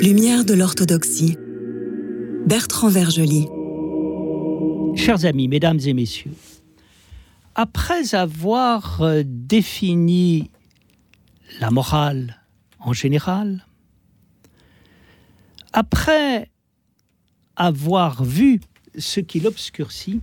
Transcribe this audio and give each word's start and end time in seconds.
Lumière 0.00 0.44
de 0.44 0.54
l'orthodoxie. 0.54 1.36
Bertrand 2.46 2.88
Vergely. 2.88 3.46
Chers 4.96 5.24
amis, 5.26 5.48
mesdames 5.48 5.80
et 5.84 5.92
messieurs, 5.92 6.32
après 7.54 8.14
avoir 8.14 9.02
euh, 9.02 9.22
défini 9.24 10.50
la 11.60 11.70
morale 11.70 12.40
en 12.80 12.92
général, 12.92 13.66
après 15.78 16.50
avoir 17.54 18.24
vu 18.24 18.60
ce 18.98 19.20
qui 19.20 19.38
l'obscurcit, 19.38 20.20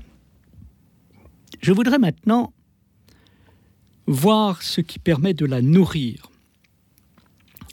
je 1.62 1.72
voudrais 1.72 1.98
maintenant 1.98 2.52
voir 4.06 4.64
ce 4.64 4.82
qui 4.82 5.00
permet 5.00 5.34
de 5.34 5.46
la 5.46 5.62
nourrir 5.62 6.30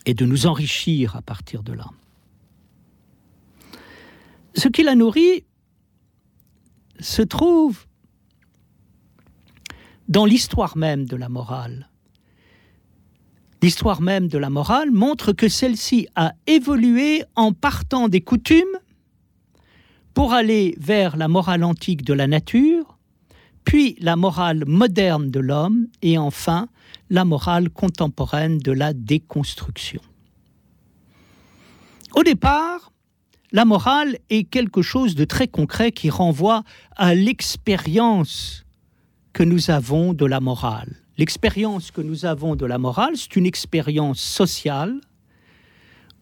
et 0.07 0.15
de 0.15 0.25
nous 0.25 0.47
enrichir 0.47 1.17
à 1.17 1.23
partir 1.23 1.65
de 1.65 1.73
là. 1.73 1.91
Ce 4.55 4.69
qui 4.69 4.85
la 4.85 4.95
nourrit 4.95 5.43
se 7.01 7.23
trouve 7.23 7.85
dans 10.09 10.25
l'histoire 10.25 10.77
même 10.77 11.05
de 11.05 11.17
la 11.17 11.29
morale. 11.29 11.89
L'histoire 13.63 14.03
même 14.03 14.27
de 14.27 14.39
la 14.39 14.51
morale 14.51 14.91
montre 14.91 15.33
que 15.33 15.49
celle-ci 15.49 16.09
a 16.17 16.33
évolué 16.49 17.23
en 17.37 17.53
partant 17.53 18.09
des 18.09 18.21
coutumes 18.21 18.65
pour 20.15 20.33
aller 20.33 20.75
vers 20.79 21.17
la 21.17 21.29
morale 21.29 21.63
antique 21.63 22.05
de 22.05 22.13
la 22.13 22.27
nature, 22.27 22.99
puis 23.65 23.97
la 24.01 24.17
morale 24.17 24.65
moderne 24.67 25.31
de 25.31 25.39
l'homme 25.39 25.87
et 26.03 26.19
enfin 26.19 26.69
la 27.09 27.25
morale 27.25 27.71
contemporaine 27.71 28.59
de 28.59 28.73
la 28.73 28.93
déconstruction. 28.93 30.01
Au 32.17 32.25
départ, 32.25 32.93
la 33.53 33.65
morale 33.65 34.19
est 34.29 34.43
quelque 34.43 34.83
chose 34.83 35.15
de 35.15 35.25
très 35.25 35.47
concret 35.47 35.93
qui 35.93 36.11
renvoie 36.11 36.65
à 36.97 37.15
l'expérience 37.15 38.65
que 39.33 39.45
nous 39.45 39.71
avons 39.71 40.15
de 40.15 40.27
la 40.27 40.41
morale. 40.41 40.97
L'expérience 41.19 41.91
que 41.91 42.01
nous 42.01 42.25
avons 42.25 42.57
de 42.57 42.67
la 42.67 42.79
morale, 42.79 43.13
c'est 43.17 43.37
une 43.37 43.47
expérience 43.47 44.21
sociale 44.21 45.01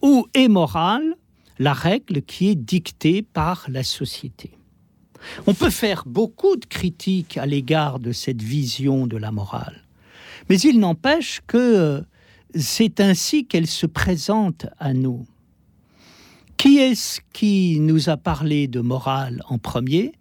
où 0.02 0.26
est 0.34 0.48
morale 0.48 1.16
la 1.58 1.74
règle 1.74 2.22
qui 2.22 2.48
est 2.48 2.54
dictée 2.54 3.22
par 3.22 3.66
la 3.68 3.84
société. 3.84 4.50
On 5.46 5.54
peut 5.54 5.70
faire 5.70 6.04
beaucoup 6.06 6.56
de 6.56 6.64
critiques 6.64 7.36
à 7.36 7.44
l'égard 7.44 7.98
de 7.98 8.12
cette 8.12 8.42
vision 8.42 9.06
de 9.06 9.18
la 9.18 9.30
morale, 9.30 9.84
mais 10.48 10.58
il 10.58 10.80
n'empêche 10.80 11.42
que 11.46 12.02
c'est 12.54 13.00
ainsi 13.00 13.46
qu'elle 13.46 13.66
se 13.66 13.86
présente 13.86 14.66
à 14.78 14.94
nous. 14.94 15.26
Qui 16.56 16.78
est-ce 16.78 17.20
qui 17.32 17.78
nous 17.80 18.08
a 18.08 18.16
parlé 18.16 18.66
de 18.66 18.80
morale 18.80 19.42
en 19.48 19.58
premier? 19.58 20.12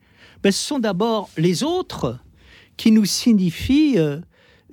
Ben, 0.43 0.51
Ce 0.51 0.67
sont 0.67 0.79
d'abord 0.79 1.29
les 1.37 1.63
autres 1.63 2.19
qui 2.77 2.91
nous 2.91 3.05
signifient 3.05 3.97
euh, 3.97 4.19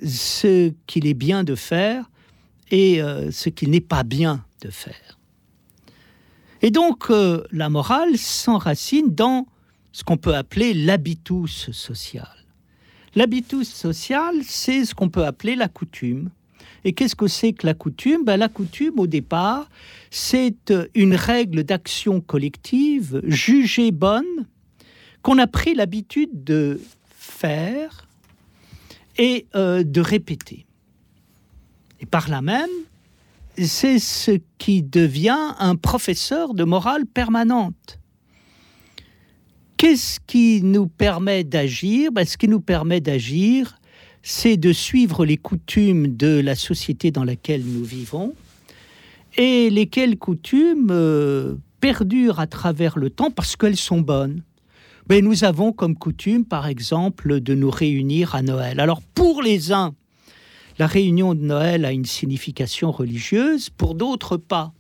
ce 0.05 0.73
qu'il 0.87 1.07
est 1.07 1.15
bien 1.15 1.45
de 1.45 1.55
faire 1.55 2.11
et 2.71 3.03
euh, 3.03 3.31
ce 3.31 3.49
qu'il 3.49 3.71
n'est 3.71 3.81
pas 3.81 4.03
bien 4.03 4.45
de 4.63 4.71
faire. 4.71 5.19
Et 6.63 6.71
donc, 6.71 7.11
euh, 7.11 7.45
la 7.53 7.69
morale 7.69 8.17
s'enracine 8.17 9.15
dans 9.15 9.47
ce 9.93 10.05
qu'on 10.05 10.17
peut 10.17 10.35
appeler 10.35 10.75
l'habitus 10.75 11.71
social. 11.71 12.29
L'habitus 13.15 13.73
social, 13.73 14.35
c'est 14.43 14.85
ce 14.85 14.95
qu'on 14.95 15.09
peut 15.09 15.25
appeler 15.25 15.57
la 15.57 15.69
coutume. 15.69 16.31
Et 16.85 16.93
qu'est-ce 16.93 17.17
que 17.17 17.27
c'est 17.27 17.53
que 17.53 17.67
la 17.67 17.75
coutume? 17.75 18.25
Ben, 18.25 18.37
La 18.37 18.49
coutume, 18.49 18.99
au 18.99 19.07
départ, 19.07 19.69
c'est 20.11 20.71
euh, 20.71 20.87
une 20.95 21.15
règle 21.15 21.65
d'action 21.65 22.21
collective 22.21 23.21
jugée 23.25 23.91
bonne 23.91 24.47
qu'on 25.23 25.39
a 25.39 25.47
pris 25.47 25.75
l'habitude 25.75 26.45
de 26.45 26.81
faire 27.17 28.06
et 29.19 29.47
euh, 29.55 29.83
de 29.83 30.01
répéter. 30.01 30.67
Et 32.01 32.07
par 32.07 32.29
là 32.29 32.43
même, 32.43 32.71
c'est 33.59 33.99
ce 33.99 34.39
qui 34.59 34.83
devient 34.83 35.55
un 35.59 35.77
professeur 35.77 36.55
de 36.55 36.65
morale 36.65 37.07
permanente. 37.07 37.99
Qu'est-ce 39.77 40.21
qui 40.27 40.63
nous 40.63 40.87
permet 40.87 41.45
d'agir? 41.45 42.13
Ben, 42.13 42.25
Ce 42.25 42.37
qui 42.37 42.49
nous 42.49 42.61
permet 42.61 43.01
d'agir, 43.01 43.79
c'est 44.23 44.57
de 44.57 44.73
suivre 44.73 45.25
les 45.25 45.37
coutumes 45.37 46.17
de 46.17 46.41
la 46.41 46.55
société 46.55 47.11
dans 47.11 47.25
laquelle 47.25 47.63
nous 47.65 47.85
vivons, 47.85 48.35
et 49.37 49.71
lesquelles 49.71 50.19
coutumes 50.19 50.89
euh, 50.91 51.55
perdurent 51.81 52.41
à 52.41 52.47
travers 52.47 52.99
le 52.99 53.11
temps 53.11 53.31
parce 53.31 53.55
qu'elles 53.55 53.77
sont 53.77 54.01
bonnes. 54.01 54.43
Mais 55.09 55.21
nous 55.23 55.45
avons 55.45 55.73
comme 55.73 55.97
coutume, 55.97 56.45
par 56.45 56.67
exemple, 56.67 57.41
de 57.41 57.55
nous 57.55 57.71
réunir 57.71 58.35
à 58.35 58.43
Noël. 58.43 58.81
Alors 58.81 59.01
pour 59.03 59.43
les 59.43 59.73
uns, 59.73 59.95
la 60.79 60.87
réunion 60.87 61.35
de 61.35 61.41
Noël 61.41 61.85
a 61.85 61.93
une 61.93 62.05
signification 62.05 62.91
religieuse, 62.91 63.71
pour 63.71 63.95
d'autres 63.95 64.37
pas. 64.37 64.73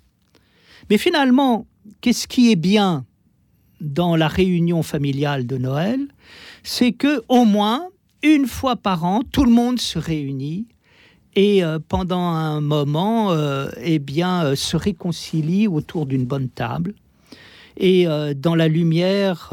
Mais 0.90 0.98
finalement, 0.98 1.66
qu'est-ce 2.00 2.28
qui 2.28 2.52
est 2.52 2.56
bien 2.56 3.04
dans 3.80 4.16
la 4.16 4.28
réunion 4.28 4.82
familiale 4.82 5.46
de 5.46 5.58
Noël? 5.58 6.00
C'est 6.62 6.92
que 6.92 7.22
au 7.28 7.44
moins 7.44 7.88
une 8.22 8.46
fois 8.46 8.76
par 8.76 9.04
an, 9.04 9.22
tout 9.30 9.44
le 9.44 9.52
monde 9.52 9.78
se 9.78 9.98
réunit 9.98 10.66
et 11.36 11.62
euh, 11.62 11.78
pendant 11.86 12.18
un 12.18 12.60
moment, 12.62 13.30
euh, 13.30 13.68
eh 13.82 13.98
bien, 13.98 14.44
euh, 14.44 14.56
se 14.56 14.76
réconcilie 14.76 15.68
autour 15.68 16.06
d'une 16.06 16.24
bonne 16.24 16.48
table 16.48 16.94
et 17.78 18.06
dans 18.36 18.54
la 18.54 18.68
lumière 18.68 19.52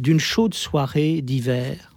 d'une 0.00 0.20
chaude 0.20 0.54
soirée 0.54 1.22
d'hiver. 1.22 1.94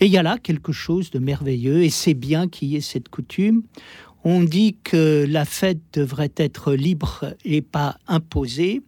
Et 0.00 0.06
il 0.06 0.12
y 0.12 0.18
a 0.18 0.22
là 0.22 0.38
quelque 0.38 0.72
chose 0.72 1.10
de 1.10 1.18
merveilleux, 1.18 1.82
et 1.82 1.90
c'est 1.90 2.14
bien 2.14 2.48
qu'il 2.48 2.68
y 2.68 2.76
ait 2.76 2.80
cette 2.80 3.08
coutume. 3.08 3.62
On 4.24 4.42
dit 4.42 4.76
que 4.84 5.26
la 5.28 5.44
fête 5.44 5.80
devrait 5.92 6.32
être 6.36 6.74
libre 6.74 7.34
et 7.44 7.62
pas 7.62 7.98
imposée 8.06 8.82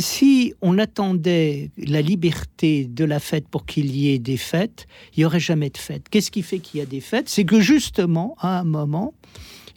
si 0.00 0.54
on 0.60 0.78
attendait 0.78 1.70
la 1.78 2.02
liberté 2.02 2.86
de 2.86 3.04
la 3.04 3.20
fête 3.20 3.48
pour 3.48 3.66
qu'il 3.66 3.94
y 3.94 4.10
ait 4.10 4.18
des 4.18 4.36
fêtes, 4.36 4.86
il 5.14 5.20
n'y 5.20 5.24
aurait 5.24 5.40
jamais 5.40 5.70
de 5.70 5.78
fête. 5.78 6.08
Qu'est-ce 6.10 6.30
qui 6.30 6.42
fait 6.42 6.58
qu'il 6.58 6.80
y 6.80 6.82
a 6.82 6.86
des 6.86 7.00
fêtes? 7.00 7.28
C'est 7.28 7.44
que 7.44 7.60
justement, 7.60 8.36
à 8.38 8.60
un 8.60 8.64
moment, 8.64 9.14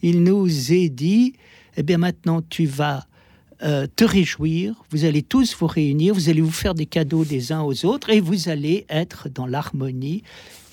il 0.01 0.23
nous 0.23 0.73
est 0.73 0.89
dit, 0.89 1.33
eh 1.77 1.83
bien 1.83 1.97
maintenant 1.97 2.41
tu 2.41 2.65
vas 2.65 3.05
euh, 3.61 3.87
te 3.93 4.03
réjouir, 4.03 4.83
vous 4.89 5.05
allez 5.05 5.21
tous 5.21 5.55
vous 5.55 5.67
réunir, 5.67 6.13
vous 6.13 6.29
allez 6.29 6.41
vous 6.41 6.51
faire 6.51 6.73
des 6.73 6.85
cadeaux 6.85 7.25
des 7.25 7.51
uns 7.51 7.61
aux 7.61 7.85
autres 7.85 8.09
et 8.09 8.21
vous 8.21 8.49
allez 8.49 8.85
être 8.89 9.27
dans 9.29 9.45
l'harmonie 9.45 10.23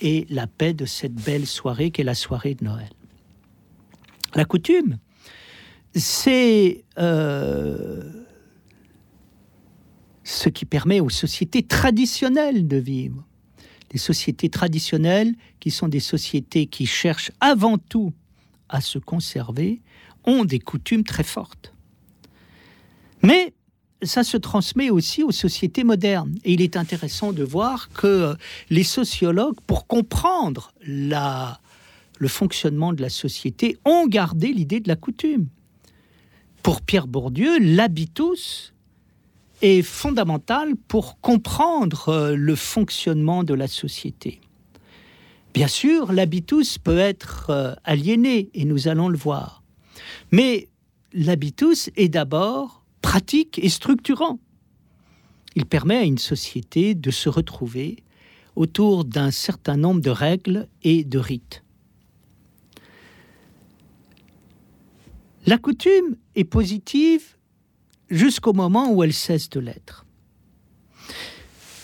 et 0.00 0.26
la 0.30 0.47
paix 0.47 0.72
de 0.72 0.84
cette 0.84 1.14
belle 1.14 1.47
soirée 1.47 1.91
qu'est 1.91 2.04
la 2.04 2.14
soirée 2.14 2.54
de 2.54 2.64
Noël. 2.64 2.91
La 4.34 4.44
coutume, 4.44 4.98
c'est... 5.94 6.84
Euh, 6.98 8.02
ce 10.26 10.48
qui 10.48 10.64
permet 10.64 10.98
aux 10.98 11.08
sociétés 11.08 11.62
traditionnelles 11.62 12.66
de 12.66 12.76
vivre. 12.76 13.24
Les 13.92 13.98
sociétés 13.98 14.48
traditionnelles, 14.48 15.32
qui 15.60 15.70
sont 15.70 15.86
des 15.86 16.00
sociétés 16.00 16.66
qui 16.66 16.84
cherchent 16.84 17.30
avant 17.38 17.78
tout 17.78 18.12
à 18.68 18.80
se 18.80 18.98
conserver, 18.98 19.80
ont 20.24 20.44
des 20.44 20.58
coutumes 20.58 21.04
très 21.04 21.22
fortes. 21.22 21.75
Mais 23.22 23.54
ça 24.03 24.24
se 24.24 24.36
transmet 24.36 24.91
aussi 24.91 25.22
aux 25.22 25.33
sociétés 25.33 25.84
modernes. 25.84 26.34
Et 26.45 26.53
il 26.53 26.60
est 26.60 26.77
intéressant 26.77 27.33
de 27.33 27.45
voir 27.45 27.89
que 27.91 28.36
les 28.71 28.84
sociologues, 28.84 29.59
pour 29.66 29.86
comprendre 29.86 30.72
le 30.86 32.28
fonctionnement 32.28 32.92
de 32.92 33.03
la 33.03 33.09
société, 33.09 33.78
ont 33.84 34.07
gardé 34.07 34.48
l'idée 34.48 34.80
de 34.80 34.89
la 34.89 34.97
coutume. 34.97 35.48
Pour 36.63 36.83
Pierre 36.83 37.07
Bourdieu, 37.07 37.59
l'habitus 37.60 38.74
est 39.63 39.83
fondamental 39.83 40.74
pour 40.89 41.21
comprendre 41.21 42.09
euh, 42.09 42.36
le 42.36 42.54
fonctionnement 42.54 43.42
de 43.45 43.54
la 43.54 43.68
société. 43.68 44.41
Bien 45.54 45.68
sûr, 45.68 46.13
l'habitus 46.13 46.77
peut 46.77 46.98
être 46.98 47.47
euh, 47.48 47.74
aliéné, 47.84 48.51
et 48.53 48.65
nous 48.66 48.89
allons 48.89 49.09
le 49.09 49.16
voir. 49.16 49.63
Mais 50.30 50.68
l'habitus 51.15 51.91
est 51.97 52.09
d'abord 52.09 52.84
pratique 53.06 53.60
et 53.62 53.68
structurant. 53.68 54.41
Il 55.54 55.64
permet 55.64 55.98
à 55.98 56.03
une 56.03 56.18
société 56.18 56.97
de 56.97 57.12
se 57.12 57.28
retrouver 57.28 58.03
autour 58.56 59.04
d'un 59.04 59.30
certain 59.30 59.76
nombre 59.76 60.00
de 60.00 60.10
règles 60.10 60.66
et 60.82 61.04
de 61.04 61.20
rites. 61.20 61.62
La 65.47 65.56
coutume 65.56 66.16
est 66.34 66.42
positive 66.42 67.36
jusqu'au 68.10 68.53
moment 68.53 68.91
où 68.92 69.04
elle 69.04 69.14
cesse 69.14 69.48
de 69.50 69.60
l'être. 69.60 70.04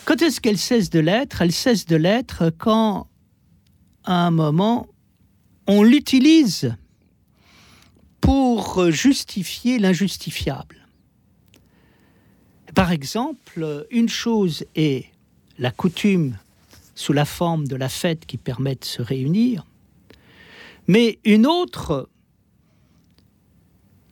Quand 0.03 0.21
est-ce 0.21 0.41
qu'elle 0.41 0.57
cesse 0.57 0.89
de 0.89 0.99
l'être? 0.99 1.41
Elle 1.41 1.53
cesse 1.53 1.85
de 1.85 1.95
l'être 1.95 2.49
quand, 2.57 3.07
à 4.03 4.27
un 4.27 4.31
moment, 4.31 4.89
on 5.67 5.83
l'utilise 5.83 6.75
pour 8.19 8.91
justifier 8.91 9.79
l'injustifiable. 9.79 10.82
Par 12.75 12.91
exemple, 12.91 13.85
une 13.91 14.09
chose 14.09 14.65
est 14.75 15.05
la 15.59 15.69
coutume 15.71 16.37
sous 16.95 17.13
la 17.13 17.25
forme 17.25 17.67
de 17.67 17.75
la 17.75 17.89
fête 17.89 18.25
qui 18.25 18.37
permet 18.37 18.75
de 18.75 18.85
se 18.85 19.01
réunir, 19.01 19.65
mais 20.87 21.19
une 21.23 21.45
autre 21.45 22.09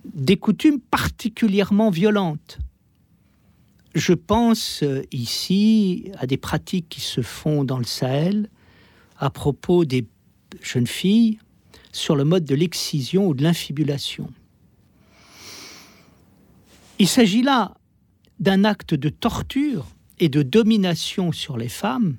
des 0.05 0.37
coutumes 0.37 0.79
particulièrement 0.79 1.89
violentes. 1.89 2.59
Je 3.93 4.13
pense 4.13 4.83
euh, 4.83 5.03
ici 5.11 6.11
à 6.17 6.25
des 6.25 6.37
pratiques 6.37 6.87
qui 6.89 7.01
se 7.01 7.21
font 7.21 7.63
dans 7.63 7.77
le 7.77 7.83
Sahel 7.83 8.49
à 9.17 9.29
propos 9.29 9.85
des 9.85 10.07
jeunes 10.61 10.87
filles 10.87 11.39
sur 11.91 12.15
le 12.15 12.23
mode 12.23 12.45
de 12.45 12.55
l'excision 12.55 13.27
ou 13.27 13.33
de 13.33 13.43
l'infibulation. 13.43 14.31
Il 16.99 17.07
s'agit 17.07 17.41
là 17.41 17.75
d'un 18.41 18.65
acte 18.65 18.95
de 18.95 19.09
torture 19.09 19.87
et 20.19 20.27
de 20.27 20.41
domination 20.41 21.31
sur 21.31 21.57
les 21.57 21.69
femmes 21.69 22.17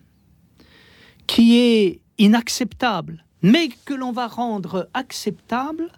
qui 1.27 1.59
est 1.59 2.01
inacceptable, 2.17 3.25
mais 3.43 3.69
que 3.85 3.93
l'on 3.93 4.13
va 4.13 4.29
rendre 4.29 4.89
acceptable 4.95 5.91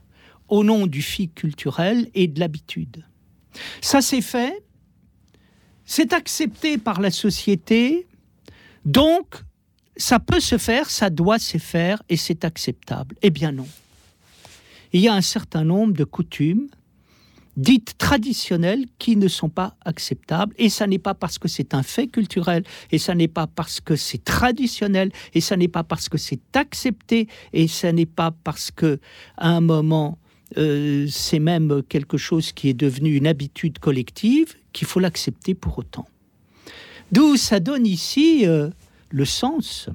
au 0.49 0.65
nom 0.65 0.87
du 0.87 1.03
fil 1.03 1.31
culturel 1.31 2.11
et 2.15 2.27
de 2.27 2.41
l'habitude. 2.41 3.05
Ça 3.81 4.01
c'est 4.01 4.23
fait, 4.23 4.65
c'est 5.85 6.13
accepté 6.13 6.79
par 6.79 7.01
la 7.01 7.11
société, 7.11 8.07
donc 8.87 9.37
ça 9.97 10.19
peut 10.19 10.41
se 10.41 10.59
faire, 10.59 10.89
ça 10.89 11.11
doit 11.11 11.39
se 11.39 11.59
faire 11.59 12.03
et 12.09 12.17
c'est 12.17 12.45
acceptable. 12.45 13.15
Eh 13.23 13.31
bien 13.31 13.53
non. 13.53 13.69
Il 14.93 15.01
y 15.01 15.09
a 15.09 15.15
un 15.15 15.23
certain 15.23 15.65
nombre 15.65 15.93
de 15.93 16.05
coutumes 16.05 16.69
dites 17.57 17.97
traditionnelles 17.99 18.87
qui 18.99 19.17
ne 19.17 19.29
sont 19.29 19.49
pas 19.49 19.77
acceptables. 19.85 20.55
Et 20.59 20.69
ça 20.69 20.87
n'est 20.87 20.99
pas 20.99 21.15
parce 21.15 21.39
que 21.39 21.49
c'est 21.49 21.75
un 21.75 21.83
fait 21.83 22.07
culturel, 22.07 22.65
et 22.91 22.99
ça 22.99 23.15
n'est 23.15 23.29
pas 23.29 23.47
parce 23.47 23.81
que 23.81 23.97
c'est 23.97 24.23
traditionnel, 24.25 25.11
et 25.35 25.41
ça 25.41 25.57
n'est 25.57 25.69
pas 25.69 25.85
parce 25.85 26.09
que 26.09 26.19
c'est 26.19 26.57
accepté, 26.57 27.29
et 27.53 27.69
ça 27.69 27.93
n'est 27.93 28.07
pas 28.07 28.33
parce 28.45 28.71
que 28.71 28.99
à 29.37 29.51
un 29.51 29.61
moment 29.61 30.19
euh, 30.57 31.07
c'est 31.09 31.39
même 31.39 31.83
quelque 31.89 32.17
chose 32.17 32.53
qui 32.53 32.69
est 32.69 32.75
devenu 32.75 33.17
une 33.17 33.27
habitude 33.27 33.79
collective 33.79 34.55
qu'il 34.73 34.87
faut 34.87 35.01
l'accepter 35.01 35.55
pour 35.55 35.79
autant. 35.79 36.07
D'où 37.13 37.37
ça 37.37 37.61
donne 37.61 37.87
ici 37.87 38.47
euh, 38.47 38.71
le 39.11 39.25
sens 39.25 39.89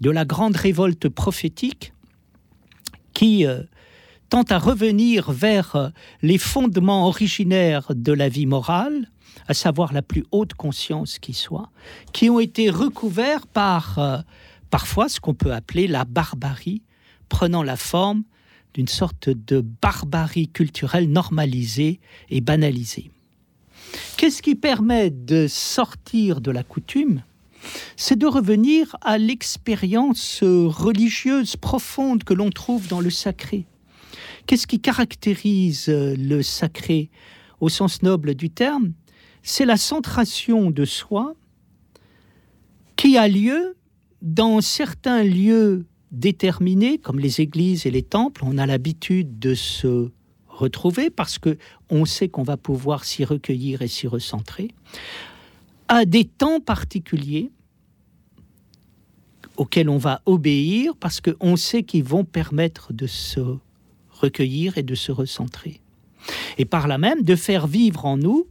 de 0.00 0.10
la 0.10 0.24
grande 0.24 0.56
révolte 0.56 1.08
prophétique 1.08 1.92
qui 3.12 3.46
euh, 3.46 3.62
tend 4.28 4.42
à 4.44 4.58
revenir 4.58 5.30
vers 5.30 5.76
euh, 5.76 5.88
les 6.22 6.38
fondements 6.38 7.06
originaires 7.06 7.92
de 7.94 8.12
la 8.12 8.28
vie 8.28 8.46
morale, 8.46 9.10
à 9.48 9.54
savoir 9.54 9.92
la 9.92 10.02
plus 10.02 10.24
haute 10.32 10.54
conscience 10.54 11.18
qui 11.18 11.34
soit, 11.34 11.70
qui 12.12 12.30
ont 12.30 12.40
été 12.40 12.70
recouverts 12.70 13.46
par 13.46 13.98
euh, 13.98 14.18
parfois 14.70 15.08
ce 15.08 15.20
qu'on 15.20 15.34
peut 15.34 15.52
appeler 15.52 15.86
la 15.86 16.04
barbarie, 16.04 16.82
prenant 17.28 17.62
la 17.62 17.76
forme 17.76 18.24
d'une 18.74 18.88
sorte 18.88 19.28
de 19.28 19.60
barbarie 19.60 20.48
culturelle 20.48 21.08
normalisée 21.08 22.00
et 22.28 22.40
banalisée. 22.40 23.10
Qu'est-ce 24.16 24.42
qui 24.42 24.56
permet 24.56 25.10
de 25.10 25.46
sortir 25.48 26.40
de 26.40 26.50
la 26.50 26.64
coutume? 26.64 27.22
C'est 27.96 28.18
de 28.18 28.26
revenir 28.26 28.96
à 29.00 29.16
l'expérience 29.16 30.42
religieuse 30.42 31.56
profonde 31.56 32.24
que 32.24 32.34
l'on 32.34 32.50
trouve 32.50 32.88
dans 32.88 33.00
le 33.00 33.10
sacré. 33.10 33.66
Qu'est-ce 34.46 34.66
qui 34.66 34.80
caractérise 34.80 35.88
euh, 35.88 36.14
le 36.16 36.42
sacré 36.42 37.10
au 37.60 37.68
sens 37.68 38.02
noble 38.02 38.34
du 38.34 38.50
terme? 38.50 38.92
C'est 39.42 39.64
la 39.64 39.76
centration 39.76 40.70
de 40.70 40.84
soi 40.84 41.34
qui 42.96 43.16
a 43.16 43.28
lieu 43.28 43.76
dans 44.22 44.60
certains 44.60 45.22
lieux 45.22 45.86
déterminés, 46.10 46.98
comme 46.98 47.18
les 47.18 47.40
églises 47.40 47.86
et 47.86 47.90
les 47.90 48.02
temples. 48.02 48.42
On 48.44 48.56
a 48.58 48.66
l'habitude 48.66 49.38
de 49.38 49.54
se 49.54 50.10
retrouver 50.48 51.10
parce 51.10 51.38
que 51.38 51.58
on 51.90 52.04
sait 52.04 52.28
qu'on 52.28 52.42
va 52.42 52.56
pouvoir 52.56 53.04
s'y 53.04 53.24
recueillir 53.24 53.82
et 53.82 53.88
s'y 53.88 54.06
recentrer 54.06 54.68
à 55.88 56.04
des 56.04 56.24
temps 56.24 56.60
particuliers 56.60 57.50
auxquels 59.56 59.88
on 59.88 59.98
va 59.98 60.22
obéir 60.26 60.94
parce 60.96 61.20
qu'on 61.20 61.56
sait 61.56 61.82
qu'ils 61.82 62.04
vont 62.04 62.24
permettre 62.24 62.92
de 62.92 63.06
se 63.06 63.40
recueillir 64.14 64.78
et 64.78 64.82
de 64.82 64.94
se 64.94 65.12
recentrer. 65.12 65.80
Et 66.58 66.64
par 66.64 66.88
là 66.88 66.98
même 66.98 67.22
de 67.22 67.36
faire 67.36 67.66
vivre 67.66 68.06
en 68.06 68.16
nous 68.16 68.46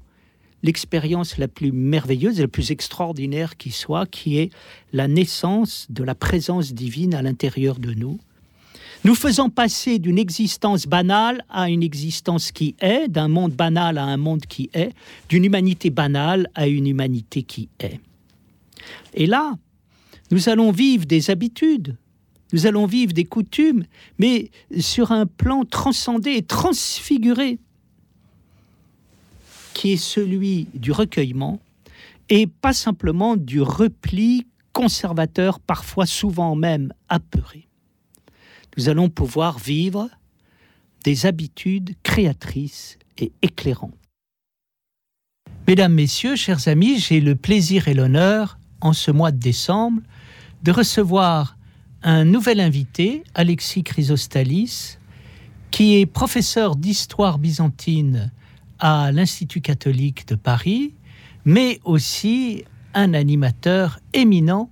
l'expérience 0.61 1.37
la 1.37 1.47
plus 1.47 1.71
merveilleuse 1.71 2.39
et 2.39 2.43
la 2.43 2.47
plus 2.47 2.71
extraordinaire 2.71 3.57
qui 3.57 3.71
soit, 3.71 4.05
qui 4.05 4.37
est 4.37 4.49
la 4.93 5.07
naissance 5.07 5.87
de 5.89 6.03
la 6.03 6.15
présence 6.15 6.73
divine 6.73 7.13
à 7.13 7.21
l'intérieur 7.21 7.79
de 7.79 7.93
nous, 7.93 8.19
nous 9.03 9.15
faisant 9.15 9.49
passer 9.49 9.99
d'une 9.99 10.17
existence 10.17 10.87
banale 10.87 11.43
à 11.49 11.69
une 11.69 11.83
existence 11.83 12.53
qui 12.53 12.75
est, 12.79 13.09
d'un 13.09 13.27
monde 13.27 13.51
banal 13.51 13.97
à 13.97 14.03
un 14.03 14.15
monde 14.15 14.45
qui 14.45 14.69
est, 14.73 14.93
d'une 15.27 15.43
humanité 15.43 15.89
banale 15.89 16.49
à 16.55 16.67
une 16.67 16.87
humanité 16.87 17.43
qui 17.43 17.67
est. 17.79 17.99
Et 19.13 19.25
là, 19.25 19.53
nous 20.31 20.47
allons 20.47 20.71
vivre 20.71 21.05
des 21.05 21.29
habitudes, 21.29 21.97
nous 22.53 22.67
allons 22.67 22.85
vivre 22.85 23.13
des 23.13 23.25
coutumes, 23.25 23.83
mais 24.19 24.51
sur 24.79 25.11
un 25.11 25.25
plan 25.25 25.65
transcendé 25.65 26.31
et 26.33 26.43
transfiguré, 26.43 27.57
qui 29.73 29.93
est 29.93 29.97
celui 29.97 30.67
du 30.75 30.91
recueillement, 30.91 31.59
et 32.29 32.47
pas 32.47 32.73
simplement 32.73 33.35
du 33.35 33.59
repli 33.61 34.45
conservateur, 34.71 35.59
parfois 35.59 36.05
souvent 36.05 36.55
même 36.55 36.93
apeuré. 37.09 37.67
Nous 38.77 38.87
allons 38.87 39.09
pouvoir 39.09 39.59
vivre 39.59 40.09
des 41.03 41.25
habitudes 41.25 41.95
créatrices 42.03 42.97
et 43.17 43.31
éclairantes. 43.41 43.93
Mesdames, 45.67 45.93
Messieurs, 45.93 46.35
chers 46.35 46.67
amis, 46.67 46.99
j'ai 46.99 47.19
le 47.19 47.35
plaisir 47.35 47.87
et 47.87 47.93
l'honneur, 47.93 48.57
en 48.81 48.93
ce 48.93 49.11
mois 49.11 49.31
de 49.31 49.37
décembre, 49.37 50.01
de 50.63 50.71
recevoir 50.71 51.57
un 52.03 52.25
nouvel 52.25 52.59
invité, 52.59 53.23
Alexis 53.33 53.83
Chrysostalis, 53.83 54.97
qui 55.71 55.95
est 55.95 56.05
professeur 56.05 56.75
d'histoire 56.75 57.39
byzantine 57.39 58.31
à 58.79 59.11
l'Institut 59.11 59.61
catholique 59.61 60.27
de 60.27 60.35
Paris, 60.35 60.93
mais 61.45 61.79
aussi 61.85 62.65
un 62.93 63.13
animateur 63.13 63.99
éminent 64.13 64.69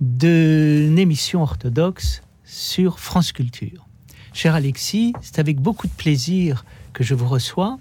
d'une 0.00 0.98
émission 0.98 1.42
orthodoxe 1.42 2.22
sur 2.44 3.00
France 3.00 3.32
Culture. 3.32 3.86
Cher 4.32 4.54
Alexis, 4.54 5.12
c'est 5.20 5.40
avec 5.40 5.60
beaucoup 5.60 5.88
de 5.88 5.92
plaisir 5.92 6.64
que 6.92 7.02
je 7.02 7.14
vous 7.14 7.28
reçois 7.28 7.78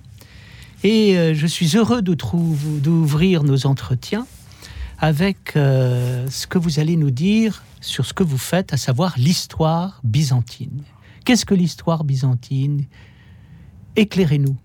et 0.83 1.17
euh, 1.17 1.33
je 1.33 1.45
suis 1.45 1.77
heureux 1.77 2.01
d'ouvrir 2.01 3.43
nos 3.43 3.67
entretiens 3.67 4.25
avec 4.97 5.55
euh, 5.55 6.27
ce 6.29 6.47
que 6.47 6.57
vous 6.57 6.79
allez 6.79 6.97
nous 6.97 7.11
dire 7.11 7.63
sur 7.81 8.05
ce 8.05 8.13
que 8.13 8.23
vous 8.23 8.37
faites, 8.37 8.73
à 8.73 8.77
savoir 8.77 9.13
l'histoire 9.17 9.99
byzantine. 10.03 10.83
Qu'est-ce 11.25 11.45
que 11.45 11.53
l'histoire 11.53 12.03
byzantine? 12.03 12.85
Éclairez-nous. 13.95 14.57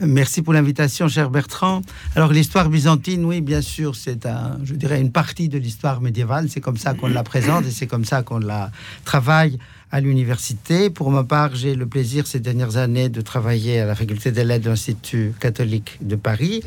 Merci 0.00 0.42
pour 0.42 0.52
l'invitation, 0.52 1.08
cher 1.08 1.30
Bertrand. 1.30 1.80
Alors, 2.14 2.30
l'histoire 2.30 2.68
byzantine, 2.68 3.24
oui, 3.24 3.40
bien 3.40 3.62
sûr, 3.62 3.96
c'est 3.96 4.26
un, 4.26 4.58
je 4.62 4.74
dirais, 4.74 5.00
une 5.00 5.10
partie 5.10 5.48
de 5.48 5.56
l'histoire 5.56 6.02
médiévale. 6.02 6.50
C'est 6.50 6.60
comme 6.60 6.76
ça 6.76 6.92
qu'on 6.92 7.06
la 7.06 7.22
présente 7.22 7.64
et 7.64 7.70
c'est 7.70 7.86
comme 7.86 8.04
ça 8.04 8.22
qu'on 8.22 8.38
la 8.38 8.70
travaille 9.06 9.58
à 9.90 10.00
l'université. 10.00 10.90
Pour 10.90 11.10
ma 11.10 11.24
part, 11.24 11.54
j'ai 11.54 11.74
le 11.74 11.86
plaisir 11.86 12.26
ces 12.26 12.40
dernières 12.40 12.76
années 12.76 13.08
de 13.08 13.20
travailler 13.20 13.80
à 13.80 13.86
la 13.86 13.94
faculté 13.94 14.32
des 14.32 14.44
lettres 14.44 14.64
de 14.64 14.70
l'Institut 14.70 15.32
catholique 15.38 15.98
de 16.00 16.16
Paris 16.16 16.62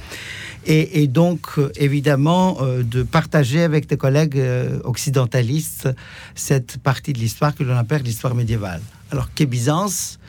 et, 0.65 1.07
donc 1.07 1.47
euh, 1.57 1.71
évidemment 1.77 2.57
euh, 2.61 2.83
de 2.83 3.03
partager 3.03 3.61
avec 3.61 3.87
des 3.87 3.97
collègues 3.97 4.37
euh, 4.37 4.79
occidentalistes 4.83 5.89
cette 6.35 6.77
partie 6.77 7.13
de 7.13 7.19
l'histoire 7.19 7.55
que 7.55 7.63
l'on 7.63 7.77
appelle 7.77 8.03
l'histoire 8.03 8.35
médiévale. 8.35 8.81
Alors 9.11 9.33
qu'est 9.33 9.45
Byzance? 9.45 10.19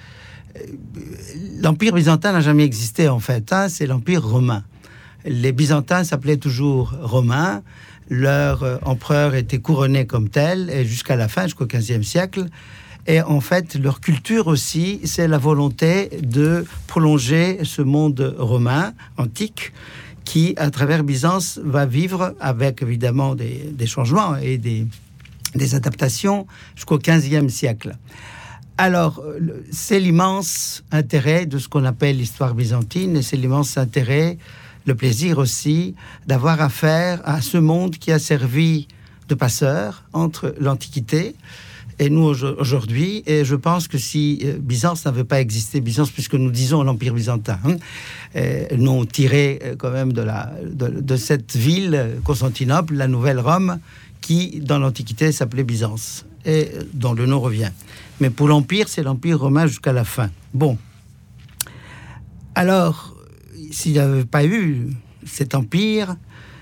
L'empire 1.61 1.93
byzantin 1.93 2.33
n'a 2.33 2.41
jamais 2.41 2.65
existé 2.65 3.09
en 3.09 3.21
fait, 3.21 3.53
hein, 3.53 3.69
c'est 3.69 3.87
l'empire 3.87 4.27
romain. 4.27 4.65
Les 5.25 5.53
Byzantins 5.53 6.03
s'appelaient 6.03 6.39
toujours 6.39 6.93
romains, 7.01 7.63
leur 8.11 8.81
empereur 8.83 9.35
était 9.35 9.61
couronné 9.61 10.07
comme 10.07 10.29
tel, 10.29 10.69
et 10.69 10.85
jusqu'à 10.85 11.17
la 11.17 11.29
fin, 11.29 11.45
jusqu'au 11.45 11.67
XVe 11.67 12.03
siècle, 12.03 12.47
Et 13.07 13.23
en 13.23 13.41
fait, 13.41 13.77
leur 13.77 14.01
culture 14.01 14.47
aussi, 14.47 15.01
c'est 15.05 15.27
la 15.27 15.39
volonté 15.39 16.11
de 16.23 16.67
prolonger 16.87 17.61
ce 17.65 17.83
monde 17.83 18.37
romain 18.39 18.93
antique 19.17 19.73
qui, 20.25 20.55
à 20.59 20.71
travers 20.71 21.03
Byzance, 21.03 21.59
va 21.65 21.87
vivre 21.87 22.35
avec 22.41 22.83
évidemment 22.83 23.35
des, 23.35 23.87
changements 23.87 24.37
et 24.37 24.59
des, 24.59 24.87
des 25.55 25.75
adaptations 25.75 26.47
jusqu'au 26.77 26.99
XVe 26.99 27.49
siècle. 27.49 27.97
Alors, 28.77 29.23
c'est 29.73 29.99
l'immense 29.99 30.85
intérêt 30.91 31.47
de 31.47 31.59
ce 31.59 31.69
qu'on 31.69 31.85
appelle 31.85 32.17
l'histoire 32.17 32.55
byzantine 32.55 33.17
et 33.17 33.23
c'est 33.23 33.37
l'immense 33.37 33.77
intérêt, 33.77 34.39
le 34.87 34.95
plaisir 34.95 35.39
aussi 35.39 35.95
d'avoir 36.27 36.61
affaire 36.61 37.21
à 37.25 37.41
ce 37.41 37.59
monde 37.59 37.97
qui 37.97 38.13
a 38.13 38.19
servi 38.19 38.89
de 39.29 39.35
passeur 39.35 40.05
entre 40.13 40.55
l'Antiquité 40.59 41.35
et 42.01 42.09
nous 42.09 42.25
aujourd'hui. 42.25 43.23
Et 43.27 43.45
je 43.45 43.55
pense 43.55 43.87
que 43.87 43.99
si 43.99 44.41
euh, 44.43 44.57
Byzance 44.59 45.05
n'avait 45.05 45.25
pas 45.25 45.41
existé, 45.41 45.81
Byzance, 45.81 46.11
puisque 46.11 46.35
nous 46.35 46.51
disons 46.51 46.83
l'Empire 46.83 47.13
byzantin, 47.13 47.59
hein, 47.65 47.77
euh, 48.37 48.65
nous 48.77 49.05
tiré 49.05 49.61
euh, 49.63 49.77
quand 49.77 49.91
même 49.91 50.13
de, 50.13 50.23
la, 50.23 50.51
de, 50.65 51.17
cette 51.17 51.55
ville, 51.55 52.17
Constantinople, 52.25 52.95
la 52.95 53.07
nouvelle 53.07 53.39
Rome, 53.39 53.79
qui 54.23 54.61
dans 54.61 54.79
l'Antiquité 54.79 55.31
s'appelait 55.31 55.63
Byzance, 55.63 56.25
et 56.47 56.71
dont 56.95 57.13
le 57.13 57.27
nom 57.27 57.39
revient. 57.39 57.71
Mais 58.19 58.31
pour 58.31 58.49
l'Empire, 58.49 58.89
c'est 58.89 59.03
l'Empire 59.03 59.39
romain 59.39 59.67
jusqu'à 59.67 59.93
la 59.93 60.05
fin. 60.05 60.31
Bon. 60.55 60.79
Alors, 62.55 63.15
s'il 63.71 63.93
n'y 63.93 63.99
avait 63.99 64.25
pas 64.25 64.45
eu 64.45 64.89
cet 65.25 65.55
empire, 65.55 66.17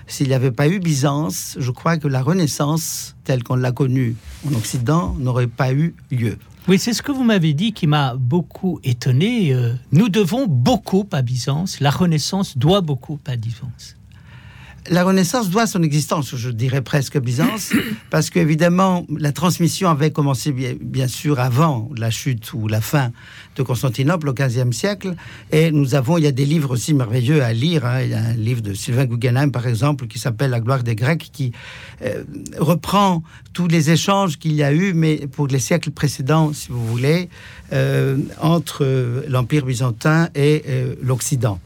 s'il 0.07 0.27
n'y 0.27 0.33
avait 0.33 0.51
pas 0.51 0.67
eu 0.67 0.79
Byzance, 0.79 1.55
je 1.59 1.71
crois 1.71 1.97
que 1.97 2.07
la 2.07 2.21
Renaissance, 2.21 3.15
telle 3.23 3.43
qu'on 3.43 3.55
l'a 3.55 3.71
connue 3.71 4.15
en 4.47 4.53
Occident, 4.55 5.15
n'aurait 5.19 5.47
pas 5.47 5.71
eu 5.73 5.95
lieu. 6.11 6.37
Oui, 6.67 6.77
c'est 6.77 6.93
ce 6.93 7.01
que 7.01 7.11
vous 7.11 7.23
m'avez 7.23 7.53
dit 7.53 7.73
qui 7.73 7.87
m'a 7.87 8.15
beaucoup 8.15 8.79
étonné. 8.83 9.53
Euh, 9.53 9.73
nous 9.91 10.09
devons 10.09 10.45
beaucoup 10.47 11.07
à 11.11 11.21
Byzance. 11.21 11.79
La 11.79 11.89
Renaissance 11.89 12.57
doit 12.57 12.81
beaucoup 12.81 13.19
à 13.25 13.35
Byzance 13.35 13.98
la 14.89 15.03
Renaissance 15.03 15.49
doit 15.49 15.67
son 15.67 15.83
existence, 15.83 16.35
je 16.35 16.49
dirais 16.49 16.81
presque 16.81 17.19
Byzance, 17.19 17.73
parce 18.09 18.29
qu'évidemment, 18.29 19.05
la 19.15 19.31
transmission 19.31 19.89
avait 19.89 20.11
commencé 20.11 20.51
bien, 20.51 21.07
sûr 21.07 21.39
avant 21.39 21.89
la 21.95 22.09
chute 22.09 22.53
ou 22.53 22.67
la 22.67 22.81
fin 22.81 23.11
de 23.55 23.63
Constantinople 23.63 24.29
au 24.29 24.33
XVe 24.33 24.71
siècle. 24.71 25.15
Et 25.51 25.71
nous 25.71 25.95
avons, 25.95 26.17
il 26.17 26.23
y 26.23 26.27
a 26.27 26.31
des 26.31 26.45
livres 26.45 26.71
aussi 26.71 26.93
merveilleux 26.93 27.43
à 27.43 27.53
lire. 27.53 27.85
Hein. 27.85 28.01
Il 28.01 28.09
y 28.09 28.13
a 28.13 28.19
un 28.19 28.33
livre 28.33 28.61
de 28.61 28.73
Sylvain 28.73 29.05
Guggenheim, 29.05 29.51
par 29.51 29.67
exemple, 29.67 30.07
qui 30.07 30.17
s'appelle 30.17 30.49
La 30.49 30.59
gloire 30.59 30.83
des 30.83 30.95
Grecs, 30.95 31.29
qui 31.31 31.51
euh, 32.01 32.23
reprend 32.57 33.23
tous 33.53 33.67
les 33.67 33.91
échanges 33.91 34.37
qu'il 34.37 34.53
y 34.53 34.63
a 34.63 34.73
eu, 34.73 34.93
mais 34.93 35.27
pour 35.27 35.47
les 35.47 35.59
siècles 35.59 35.91
précédents, 35.91 36.51
si 36.53 36.69
vous 36.69 36.85
voulez, 36.85 37.29
euh, 37.73 38.17
entre 38.41 39.23
l'Empire 39.27 39.65
byzantin 39.65 40.29
et 40.35 40.63
euh, 40.67 40.95
l'Occident. 41.01 41.59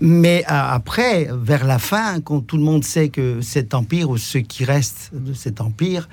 Mais 0.00 0.44
après, 0.46 1.28
vers 1.30 1.66
la 1.66 1.78
fin, 1.78 2.20
quand 2.20 2.40
tout 2.40 2.56
le 2.56 2.62
monde 2.62 2.84
sait 2.84 3.10
que 3.10 3.42
cet 3.42 3.74
empire, 3.74 4.08
ou 4.08 4.16
ce 4.16 4.38
qui 4.38 4.64
reste 4.64 5.10
de 5.12 5.34
cet 5.34 5.60
empire, 5.60 6.08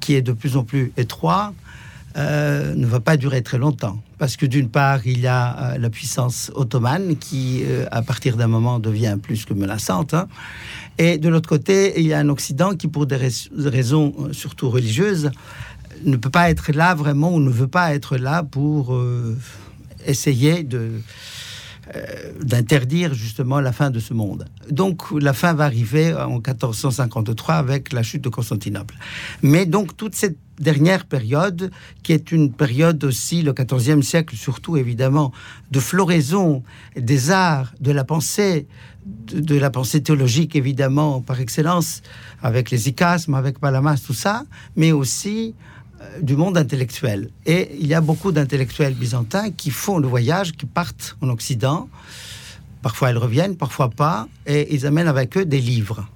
qui 0.00 0.14
est 0.14 0.22
de 0.22 0.32
plus 0.32 0.56
en 0.56 0.64
plus 0.64 0.92
étroit, 0.96 1.54
euh, 2.16 2.74
ne 2.74 2.86
va 2.86 2.98
pas 2.98 3.16
durer 3.16 3.42
très 3.42 3.58
longtemps. 3.58 4.02
Parce 4.18 4.36
que 4.36 4.44
d'une 4.44 4.68
part, 4.68 5.06
il 5.06 5.20
y 5.20 5.28
a 5.28 5.74
euh, 5.74 5.78
la 5.78 5.88
puissance 5.88 6.50
ottomane 6.56 7.16
qui, 7.16 7.62
euh, 7.64 7.86
à 7.92 8.02
partir 8.02 8.36
d'un 8.36 8.48
moment, 8.48 8.80
devient 8.80 9.16
plus 9.22 9.44
que 9.44 9.54
menaçante. 9.54 10.14
Hein. 10.14 10.26
Et 10.98 11.18
de 11.18 11.28
l'autre 11.28 11.48
côté, 11.48 12.00
il 12.00 12.06
y 12.06 12.14
a 12.14 12.18
un 12.18 12.28
Occident 12.28 12.74
qui, 12.74 12.88
pour 12.88 13.06
des 13.06 13.16
raisons 13.16 14.14
surtout 14.32 14.68
religieuses, 14.68 15.30
ne 16.04 16.16
peut 16.16 16.30
pas 16.30 16.50
être 16.50 16.72
là 16.72 16.96
vraiment 16.96 17.32
ou 17.32 17.38
ne 17.40 17.50
veut 17.50 17.68
pas 17.68 17.94
être 17.94 18.16
là 18.16 18.42
pour 18.42 18.92
essayer 20.06 20.62
de 20.62 20.78
euh, 20.78 20.98
d'interdire 22.42 23.14
justement 23.14 23.60
la 23.60 23.72
fin 23.72 23.90
de 23.90 23.98
ce 23.98 24.12
monde. 24.14 24.44
Donc 24.70 25.10
la 25.12 25.32
fin 25.32 25.54
va 25.54 25.64
arriver 25.64 26.14
en 26.14 26.34
1453 26.34 27.54
avec 27.54 27.92
la 27.92 28.02
chute 28.02 28.22
de 28.22 28.28
Constantinople. 28.28 28.94
Mais 29.42 29.66
donc 29.66 29.96
toute 29.96 30.14
cette 30.14 30.36
dernière 30.58 31.06
période, 31.06 31.70
qui 32.02 32.12
est 32.12 32.32
une 32.32 32.52
période 32.52 33.02
aussi, 33.04 33.42
le 33.42 33.52
XIVe 33.52 34.02
siècle 34.02 34.36
surtout 34.36 34.76
évidemment, 34.76 35.32
de 35.70 35.80
floraison 35.80 36.62
des 36.96 37.30
arts, 37.30 37.72
de 37.80 37.92
la 37.92 38.04
pensée, 38.04 38.66
de, 39.06 39.54
la 39.54 39.70
pensée 39.70 40.02
théologique 40.02 40.56
évidemment 40.56 41.20
par 41.20 41.40
excellence, 41.40 42.02
avec 42.42 42.70
les 42.70 42.88
icasmes, 42.88 43.34
avec 43.34 43.58
Palamas, 43.58 44.02
tout 44.04 44.14
ça, 44.14 44.44
mais 44.76 44.92
aussi 44.92 45.54
euh, 45.54 45.77
du 46.22 46.36
monde 46.36 46.56
intellectuel. 46.56 47.30
Et 47.46 47.76
il 47.80 47.86
y 47.86 47.94
a 47.94 48.00
beaucoup 48.00 48.32
d'intellectuels 48.32 48.94
byzantins 48.94 49.50
qui 49.50 49.70
font 49.70 49.98
le 49.98 50.08
voyage, 50.08 50.52
qui 50.52 50.66
partent 50.66 51.16
en 51.20 51.28
Occident. 51.28 51.88
Parfois 52.82 53.10
ils 53.10 53.18
reviennent, 53.18 53.56
parfois 53.56 53.90
pas, 53.90 54.28
et 54.46 54.74
ils 54.74 54.86
amènent 54.86 55.08
avec 55.08 55.36
eux 55.36 55.44
des 55.44 55.60
livres. 55.60 56.06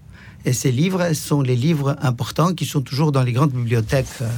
Et 0.45 0.53
ces 0.53 0.73
livres 0.73 1.13
sont 1.13 1.41
les 1.41 1.57
livres 1.57 1.97
importants 2.03 2.53
qui 2.53 2.67
sont 2.67 2.81
toujours 2.81 3.13
dans 3.13 3.23
les 3.23 3.33
grandes 3.33 3.53
bibliothèques 3.53 4.07
euh, 4.23 4.29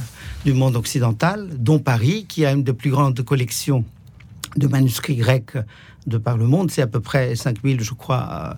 du 0.43 0.53
monde 0.53 0.75
occidental, 0.75 1.49
dont 1.57 1.79
Paris, 1.79 2.25
qui 2.27 2.45
a 2.45 2.51
une 2.51 2.63
des 2.63 2.73
plus 2.73 2.91
grandes 2.91 3.19
collections 3.23 3.83
de 4.55 4.67
manuscrits 4.67 5.15
grecs 5.15 5.57
de 6.05 6.17
par 6.19 6.37
le 6.37 6.45
monde. 6.45 6.69
C'est 6.69 6.83
à 6.83 6.87
peu 6.87 6.99
près 6.99 7.35
5000, 7.35 7.81
je 7.81 7.93
crois, 7.93 8.57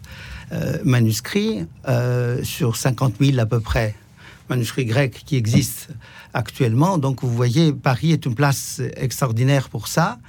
euh, 0.51 0.77
manuscrits, 0.83 1.65
sur 2.43 2.75
50 2.75 3.15
000 3.21 3.39
à 3.39 3.45
peu 3.45 3.61
près 3.61 3.95
manuscrits 4.49 4.85
grecs 4.85 5.23
qui 5.25 5.35
existent 5.35 5.93
actuellement. 6.33 6.97
Donc 6.97 7.23
vous 7.23 7.33
voyez, 7.33 7.73
Paris 7.73 8.11
est 8.11 8.25
une 8.25 8.35
place 8.35 8.81
extraordinaire 8.95 9.69
pour 9.69 9.87
ça. 9.87 10.19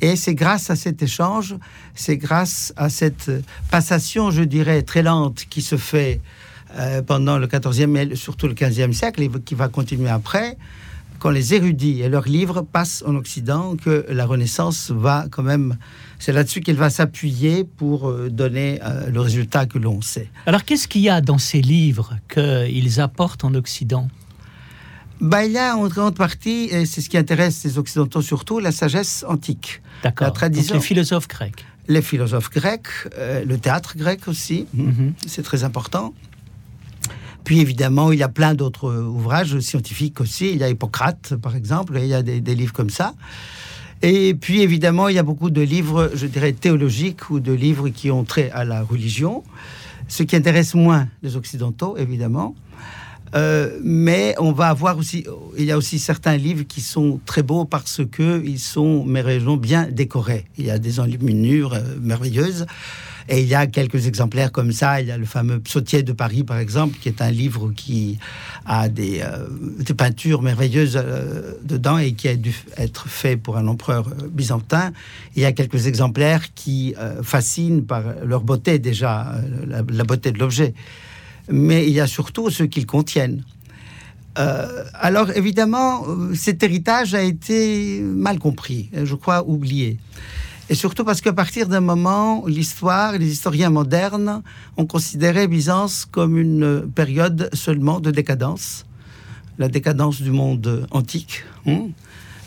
Et 0.00 0.16
c'est 0.16 0.34
grâce 0.34 0.68
à 0.68 0.76
cet 0.76 1.00
échange, 1.02 1.54
c'est 1.94 2.16
grâce 2.16 2.72
à 2.76 2.88
cette 2.88 3.30
passation, 3.70 4.32
je 4.32 4.42
dirais, 4.42 4.82
très 4.82 5.02
lente 5.02 5.44
qui 5.48 5.62
se 5.62 5.76
fait 5.76 6.20
euh, 6.76 7.02
pendant 7.02 7.38
le 7.38 7.46
14e 7.46 8.12
et 8.12 8.16
surtout 8.16 8.48
le 8.48 8.54
15e 8.54 8.92
siècle 8.92 9.22
et 9.22 9.30
qui 9.44 9.54
va 9.54 9.68
continuer 9.68 10.08
après, 10.08 10.56
quand 11.22 11.30
les 11.30 11.54
érudits 11.54 12.00
et 12.02 12.08
leurs 12.08 12.26
livres 12.26 12.62
passent 12.62 13.04
en 13.06 13.14
Occident, 13.14 13.76
que 13.76 14.04
la 14.08 14.26
Renaissance 14.26 14.90
va 14.90 15.26
quand 15.30 15.44
même 15.44 15.76
c'est 16.18 16.32
là-dessus 16.32 16.62
qu'il 16.62 16.74
va 16.74 16.90
s'appuyer 16.90 17.62
pour 17.62 18.10
euh, 18.10 18.28
donner 18.28 18.80
euh, 18.82 19.08
le 19.08 19.20
résultat 19.20 19.66
que 19.66 19.78
l'on 19.78 20.00
sait. 20.00 20.28
Alors 20.46 20.64
qu'est-ce 20.64 20.88
qu'il 20.88 21.02
y 21.02 21.08
a 21.08 21.20
dans 21.20 21.38
ces 21.38 21.60
livres 21.60 22.16
qu'ils 22.28 23.00
apportent 23.00 23.44
en 23.44 23.54
Occident? 23.54 24.08
Bah, 25.20 25.44
il 25.44 25.52
y 25.52 25.58
a 25.58 25.76
en 25.76 25.86
grande 25.86 26.16
partie, 26.16 26.68
et 26.72 26.86
c'est 26.86 27.00
ce 27.00 27.08
qui 27.08 27.16
intéresse 27.16 27.62
les 27.62 27.78
Occidentaux 27.78 28.22
surtout, 28.22 28.58
la 28.58 28.72
sagesse 28.72 29.24
antique. 29.28 29.80
D'accord. 30.02 30.26
La 30.26 30.32
tradition. 30.32 30.74
les 30.74 30.80
philosophes 30.80 31.28
grecs. 31.28 31.64
Les 31.86 32.02
philosophes 32.02 32.50
grecs, 32.50 32.88
euh, 33.16 33.44
le 33.44 33.58
théâtre 33.58 33.96
grec 33.96 34.26
aussi, 34.26 34.66
mhm. 34.74 35.14
c'est 35.24 35.44
très 35.44 35.62
important. 35.62 36.14
Puis 37.44 37.60
évidemment, 37.60 38.12
il 38.12 38.18
y 38.18 38.22
a 38.22 38.28
plein 38.28 38.54
d'autres 38.54 38.94
ouvrages 38.94 39.58
scientifiques 39.60 40.20
aussi. 40.20 40.50
Il 40.52 40.58
y 40.58 40.64
a 40.64 40.68
Hippocrate, 40.68 41.34
par 41.36 41.56
exemple, 41.56 41.96
et 41.98 42.02
il 42.02 42.08
y 42.08 42.14
a 42.14 42.22
des, 42.22 42.54
livres 42.54 42.72
comme 42.72 42.90
ça. 42.90 43.14
Et 44.02 44.34
puis 44.34 44.62
évidemment, 44.62 45.08
il 45.08 45.16
y 45.16 45.18
a 45.18 45.22
beaucoup 45.22 45.50
de 45.50 45.60
livres, 45.60 46.10
je 46.14 46.26
dirais, 46.26 46.52
théologiques 46.52 47.30
ou 47.30 47.40
de 47.40 47.52
livres 47.52 47.88
qui 47.88 48.10
ont 48.10 48.24
trait 48.24 48.50
à 48.52 48.64
la 48.64 48.82
religion, 48.82 49.44
ce 50.08 50.22
qui 50.22 50.36
intéresse 50.36 50.74
moins 50.74 51.08
les 51.22 51.36
Occidentaux, 51.36 51.96
évidemment. 51.96 52.54
Euh, 53.34 53.78
mais 53.82 54.34
on 54.38 54.52
va 54.52 54.68
avoir 54.68 54.98
aussi, 54.98 55.24
il 55.56 55.64
y 55.64 55.72
a 55.72 55.78
aussi 55.78 55.98
certains 55.98 56.36
livres 56.36 56.64
qui 56.64 56.80
sont 56.80 57.18
très 57.24 57.42
beaux 57.42 57.64
parce 57.64 58.02
que 58.10 58.42
ils 58.44 58.58
sont 58.58 59.04
merveilleusement 59.04 59.56
bien 59.56 59.88
décorés. 59.90 60.44
Il 60.58 60.66
y 60.66 60.70
a 60.70 60.78
des 60.78 61.00
enluminures 61.00 61.74
euh, 61.74 61.80
merveilleuses. 62.00 62.66
Et 63.28 63.40
il 63.40 63.46
y 63.46 63.54
a 63.54 63.66
quelques 63.66 64.06
exemplaires 64.06 64.52
comme 64.52 64.72
ça. 64.72 65.00
Il 65.00 65.08
y 65.08 65.10
a 65.10 65.18
le 65.18 65.24
fameux 65.24 65.60
Psautier 65.60 66.02
de 66.02 66.12
Paris, 66.12 66.44
par 66.44 66.58
exemple, 66.58 66.98
qui 67.00 67.08
est 67.08 67.22
un 67.22 67.30
livre 67.30 67.72
qui 67.74 68.18
a 68.66 68.88
des, 68.88 69.20
euh, 69.22 69.94
peintures 69.96 70.42
merveilleuses 70.42 70.96
euh, 70.96 71.52
dedans 71.62 71.98
et 71.98 72.12
qui 72.12 72.28
a 72.28 72.36
dû 72.36 72.54
être 72.76 73.08
fait 73.08 73.36
pour 73.36 73.56
un 73.56 73.66
empereur 73.66 74.08
euh, 74.08 74.28
byzantin. 74.28 74.92
Il 75.36 75.42
y 75.42 75.44
a 75.44 75.52
quelques 75.52 75.86
exemplaires 75.86 76.54
qui 76.54 76.94
fascinent 77.22 77.84
par 77.84 78.02
leur 78.24 78.42
beauté 78.42 78.78
déjà, 78.78 79.34
la, 79.66 79.82
beauté 79.82 80.30
de 80.32 80.38
l'objet. 80.38 80.74
Mais 81.50 81.86
il 81.86 81.92
y 81.92 82.00
a 82.00 82.06
surtout 82.06 82.50
ceux 82.50 82.66
qu'ils 82.66 82.86
contiennent. 82.86 83.42
alors 84.36 85.30
évidemment, 85.34 86.04
cet 86.34 86.62
héritage 86.62 87.14
a 87.14 87.22
été 87.22 88.00
mal 88.00 88.38
compris, 88.38 88.90
je 89.04 89.14
crois 89.14 89.46
oublié. 89.46 89.98
Et 90.72 90.74
surtout 90.74 91.04
parce 91.04 91.20
qu'à 91.20 91.34
partir 91.34 91.68
d'un 91.68 91.82
moment, 91.82 92.46
l'histoire, 92.46 93.18
les 93.18 93.30
historiens 93.30 93.68
modernes 93.68 94.42
ont 94.78 94.86
considéré 94.86 95.46
Byzance 95.46 96.06
comme 96.10 96.38
une 96.38 96.90
période 96.94 97.50
seulement 97.52 98.00
de 98.00 98.10
décadence, 98.10 98.86
la 99.58 99.68
décadence 99.68 100.22
du 100.22 100.30
monde 100.30 100.86
antique. 100.90 101.44
Hein. 101.66 101.88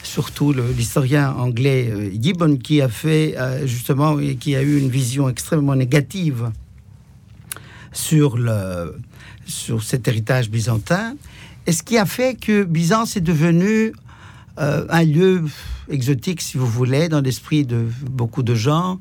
surtout 0.01 0.53
l'historien 0.75 1.33
anglais 1.33 1.91
euh, 1.91 2.09
Gibbon 2.19 2.57
qui 2.57 2.81
a 2.81 2.89
fait 2.89 3.35
euh, 3.37 3.67
justement 3.67 4.19
et 4.19 4.37
qui 4.37 4.55
a 4.55 4.63
eu 4.63 4.79
une 4.79 4.89
vision 4.89 5.29
extrêmement 5.29 5.75
négative 5.75 6.51
sur, 7.93 8.37
le, 8.37 8.95
sur 9.45 9.83
cet 9.83 10.07
héritage 10.07 10.49
byzantin. 10.49 11.15
Et 11.67 11.71
ce 11.71 11.83
qui 11.83 11.99
a 11.99 12.07
fait 12.07 12.33
que 12.33 12.63
Byzance 12.63 13.17
est 13.17 13.21
devenu 13.21 13.93
euh, 14.59 14.85
un 14.89 15.03
lieu 15.03 15.43
exotique, 15.89 16.41
si 16.41 16.57
vous 16.57 16.67
voulez, 16.67 17.09
dans 17.09 17.21
l'esprit 17.21 17.65
de 17.65 17.85
beaucoup 18.09 18.43
de 18.43 18.55
gens, 18.55 18.99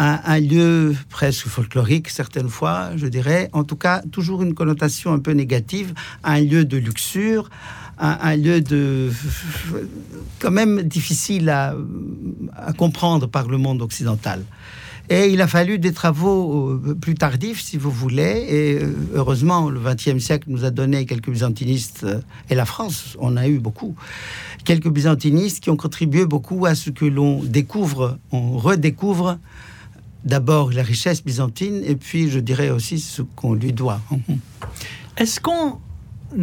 un, 0.00 0.38
lieu 0.38 0.94
presque 1.08 1.48
folklorique 1.48 2.08
certaines 2.08 2.48
fois, 2.48 2.90
je 2.96 3.08
dirais, 3.08 3.50
en 3.52 3.64
tout 3.64 3.74
cas 3.74 4.00
toujours 4.12 4.42
une 4.42 4.54
connotation 4.54 5.12
un 5.12 5.18
peu 5.18 5.32
négative, 5.32 5.92
un 6.22 6.40
lieu 6.40 6.64
de 6.64 6.76
luxure, 6.76 7.50
un, 7.98 8.36
lieu 8.36 8.60
de 8.60 9.10
quand 10.38 10.52
même 10.52 10.82
difficile 10.82 11.50
à, 11.50 11.74
à 12.54 12.72
comprendre 12.72 13.26
par 13.26 13.48
le 13.48 13.58
monde 13.58 13.82
occidental. 13.82 14.44
Et 15.10 15.30
il 15.30 15.40
a 15.40 15.46
fallu 15.46 15.78
des 15.78 15.92
travaux 15.92 16.70
euh, 16.70 16.94
plus 17.00 17.14
tardifs, 17.14 17.62
si 17.62 17.78
vous 17.78 17.90
voulez. 17.90 18.46
Et 18.48 18.78
euh, 18.82 18.94
heureusement, 19.14 19.70
le 19.70 19.80
XXe 19.80 20.22
siècle 20.22 20.48
nous 20.50 20.64
a 20.64 20.70
donné 20.70 21.06
quelques 21.06 21.30
byzantinistes, 21.30 22.04
euh, 22.04 22.20
et 22.50 22.54
la 22.54 22.66
France, 22.66 23.16
on 23.18 23.36
a 23.38 23.48
eu 23.48 23.58
beaucoup, 23.58 23.94
quelques 24.64 24.90
byzantinistes 24.90 25.60
qui 25.60 25.70
ont 25.70 25.76
contribué 25.76 26.26
beaucoup 26.26 26.66
à 26.66 26.74
ce 26.74 26.90
que 26.90 27.06
l'on 27.06 27.42
découvre, 27.42 28.18
on 28.32 28.58
redécouvre 28.58 29.38
d'abord 30.24 30.72
la 30.72 30.82
richesse 30.82 31.24
byzantine, 31.24 31.80
et 31.84 31.96
puis 31.96 32.28
je 32.28 32.38
dirais 32.38 32.68
aussi 32.68 32.98
ce 32.98 33.22
qu'on 33.22 33.54
lui 33.54 33.72
doit. 33.72 34.02
Est-ce 35.16 35.40
qu'on 35.40 35.78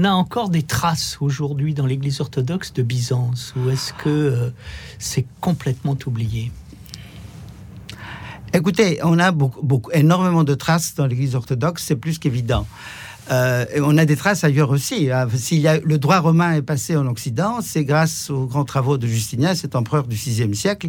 a 0.03 0.11
encore 0.11 0.49
des 0.49 0.63
traces 0.63 1.17
aujourd'hui 1.21 1.75
dans 1.75 1.85
l'Église 1.85 2.19
orthodoxe 2.19 2.73
de 2.73 2.81
Byzance, 2.81 3.53
ou 3.55 3.69
est-ce 3.69 3.93
que 3.93 4.51
c'est 4.97 5.25
complètement 5.39 5.95
oublié? 6.07 6.51
Écoutez, 8.55 8.99
on 9.03 9.19
a 9.19 9.31
beaucoup, 9.31 9.91
énormément 9.91 10.45
de 10.45 10.53
traces 10.53 10.95
dans 10.95 11.07
l'Église 11.07 11.35
orthodoxe, 11.35 11.83
c'est 11.85 11.97
plus 11.97 12.19
qu'évident. 12.19 12.65
Euh, 13.29 13.65
on 13.83 13.97
a 13.97 14.05
des 14.05 14.15
traces 14.15 14.45
ailleurs 14.45 14.69
aussi. 14.69 15.11
Hein. 15.11 15.27
S'il 15.35 15.59
y 15.59 15.67
a, 15.67 15.77
le 15.77 15.97
droit 15.97 16.19
romain 16.19 16.53
est 16.53 16.61
passé 16.61 16.95
en 16.95 17.05
Occident, 17.05 17.59
c'est 17.61 17.83
grâce 17.83 18.29
aux 18.29 18.45
grands 18.45 18.63
travaux 18.63 18.97
de 18.97 19.07
Justinien, 19.07 19.55
cet 19.55 19.75
empereur 19.75 20.07
du 20.07 20.15
VIe 20.15 20.55
siècle, 20.55 20.87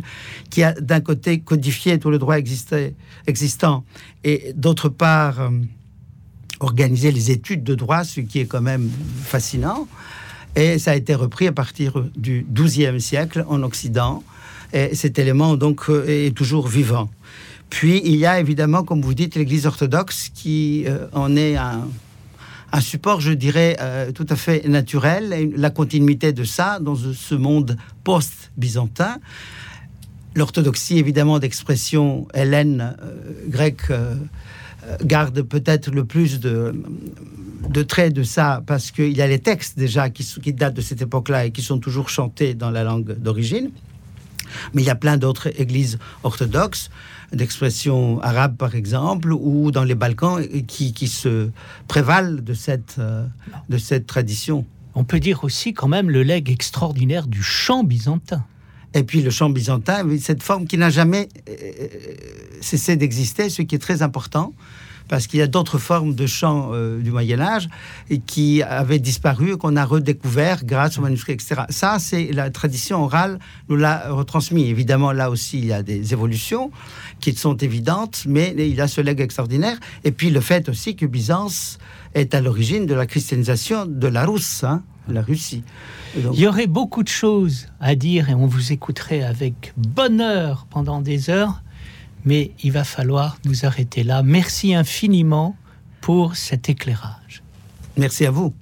qui 0.48 0.62
a 0.62 0.74
d'un 0.74 1.00
côté 1.00 1.40
codifié 1.40 1.98
tout 1.98 2.10
le 2.10 2.18
droit 2.18 2.36
existant 2.36 3.84
et 4.22 4.52
d'autre 4.54 4.88
part 4.88 5.40
euh, 5.40 5.50
organisé 6.60 7.10
les 7.10 7.32
études 7.32 7.64
de 7.64 7.74
droit, 7.74 8.04
ce 8.04 8.20
qui 8.20 8.38
est 8.38 8.46
quand 8.46 8.62
même 8.62 8.88
fascinant. 9.24 9.88
Et 10.54 10.78
ça 10.78 10.92
a 10.92 10.94
été 10.94 11.16
repris 11.16 11.48
à 11.48 11.52
partir 11.52 12.04
du 12.16 12.46
XIIe 12.48 13.00
siècle 13.00 13.44
en 13.48 13.64
Occident. 13.64 14.22
Et 14.72 14.94
cet 14.94 15.18
élément 15.18 15.56
donc 15.56 15.88
euh, 15.88 16.06
est 16.06 16.36
toujours 16.36 16.68
vivant. 16.68 17.10
Puis 17.70 18.00
il 18.04 18.16
y 18.16 18.26
a 18.26 18.38
évidemment, 18.40 18.82
comme 18.82 19.02
vous 19.02 19.14
dites, 19.14 19.34
l'Église 19.34 19.66
orthodoxe 19.66 20.30
qui 20.32 20.84
euh, 20.86 21.06
en 21.12 21.36
est 21.36 21.56
un, 21.56 21.82
support, 22.80 23.20
je 23.20 23.32
dirais, 23.32 23.76
euh, 23.80 24.12
tout 24.12 24.26
à 24.28 24.36
fait 24.36 24.68
naturel, 24.68 25.50
la 25.56 25.70
continuité 25.70 26.32
de 26.32 26.44
ça 26.44 26.78
dans 26.78 26.94
ce 26.94 27.34
monde 27.34 27.76
post-byzantin. 28.04 29.16
L'orthodoxie, 30.34 30.98
évidemment, 30.98 31.38
d'expression 31.38 32.28
hélène, 32.34 32.94
euh, 33.02 33.32
grecque, 33.48 33.90
garde 35.02 35.42
peut-être 35.42 35.90
le 35.90 36.04
plus 36.04 36.38
de, 36.38 36.72
traits 37.88 38.12
de 38.12 38.22
ça, 38.22 38.62
parce 38.66 38.92
qu'il 38.92 39.16
y 39.16 39.22
a 39.22 39.26
les 39.26 39.40
textes 39.40 39.76
déjà 39.76 40.10
qui 40.10 40.52
datent 40.52 40.74
de 40.74 40.80
cette 40.80 41.02
époque-là 41.02 41.46
et 41.46 41.50
qui 41.50 41.62
sont 41.62 41.78
toujours 41.78 42.08
chantés 42.08 42.54
dans 42.54 42.70
la 42.70 42.84
langue 42.84 43.18
d'origine. 43.18 43.70
Mais 44.74 44.82
il 44.82 44.84
y 44.84 44.90
a 44.90 44.94
plein 44.94 45.16
d'autres 45.16 45.48
églises 45.60 45.98
orthodoxes 46.22 46.90
d'expression 47.32 48.20
arabe, 48.22 48.56
par 48.56 48.74
exemple, 48.74 49.32
ou 49.32 49.70
dans 49.70 49.84
les 49.84 49.94
Balkans, 49.94 50.40
qui, 50.66 50.92
qui 50.92 51.08
se 51.08 51.50
prévalent 51.88 52.40
de 52.40 52.54
cette, 52.54 52.96
euh, 52.98 53.26
de 53.68 53.78
cette 53.78 54.06
tradition. 54.06 54.64
On 54.94 55.04
peut 55.04 55.20
dire 55.20 55.44
aussi 55.44 55.74
quand 55.74 55.88
même 55.88 56.10
le 56.10 56.22
legs 56.22 56.50
extraordinaire 56.50 57.26
du 57.26 57.42
chant 57.42 57.84
byzantin. 57.84 58.44
Et 58.94 59.02
puis 59.02 59.20
le 59.20 59.30
chant 59.30 59.50
byzantin, 59.50 60.06
cette 60.18 60.42
forme 60.42 60.66
qui 60.66 60.78
n'a 60.78 60.88
jamais 60.88 61.28
euh, 61.48 61.88
cessé 62.60 62.96
d'exister, 62.96 63.50
ce 63.50 63.62
qui 63.62 63.74
est 63.74 63.80
très 63.80 64.02
important 64.02 64.54
parce 65.08 65.26
qu'il 65.26 65.38
y 65.38 65.42
a 65.42 65.46
d'autres 65.46 65.78
formes 65.78 66.14
de 66.14 66.26
chant 66.26 66.70
euh, 66.72 67.00
du 67.00 67.10
Moyen 67.10 67.40
Âge 67.40 67.68
qui 68.26 68.62
avaient 68.62 68.98
disparu, 68.98 69.56
qu'on 69.56 69.76
a 69.76 69.84
redécouvert 69.84 70.64
grâce 70.64 70.98
aux 70.98 71.02
manuscrits, 71.02 71.32
etc. 71.32 71.62
Ça, 71.70 71.98
c'est 71.98 72.32
la 72.32 72.50
tradition 72.50 73.04
orale 73.04 73.38
nous 73.68 73.76
l'a 73.76 74.12
retransmis. 74.12 74.68
Évidemment, 74.68 75.12
là 75.12 75.30
aussi, 75.30 75.58
il 75.58 75.66
y 75.66 75.72
a 75.72 75.82
des 75.82 76.12
évolutions 76.12 76.70
qui 77.20 77.34
sont 77.34 77.56
évidentes, 77.56 78.24
mais 78.26 78.54
il 78.56 78.80
a 78.80 78.88
ce 78.88 79.00
legs 79.00 79.20
extraordinaire. 79.20 79.78
Et 80.04 80.12
puis 80.12 80.30
le 80.30 80.40
fait 80.40 80.68
aussi 80.68 80.96
que 80.96 81.06
Byzance 81.06 81.78
est 82.14 82.34
à 82.34 82.40
l'origine 82.40 82.86
de 82.86 82.94
la 82.94 83.06
christianisation 83.06 83.86
de 83.86 84.06
la 84.06 84.24
Russe, 84.24 84.64
hein, 84.64 84.82
la 85.08 85.22
Russie. 85.22 85.62
Il 86.16 86.40
y 86.40 86.46
aurait 86.46 86.66
beaucoup 86.66 87.02
de 87.02 87.08
choses 87.08 87.66
à 87.80 87.94
dire 87.94 88.30
et 88.30 88.34
on 88.34 88.46
vous 88.46 88.72
écouterait 88.72 89.22
avec 89.22 89.72
bonheur 89.76 90.66
pendant 90.70 91.00
des 91.00 91.30
heures 91.30 91.62
mais 92.26 92.50
il 92.62 92.72
va 92.72 92.84
falloir 92.84 93.38
nous 93.46 93.64
arrêter 93.64 94.02
là. 94.02 94.22
Merci 94.22 94.74
infiniment 94.74 95.56
pour 96.02 96.36
cet 96.36 96.68
éclairage. 96.68 97.42
Merci 97.96 98.26
à 98.26 98.30
vous. 98.30 98.52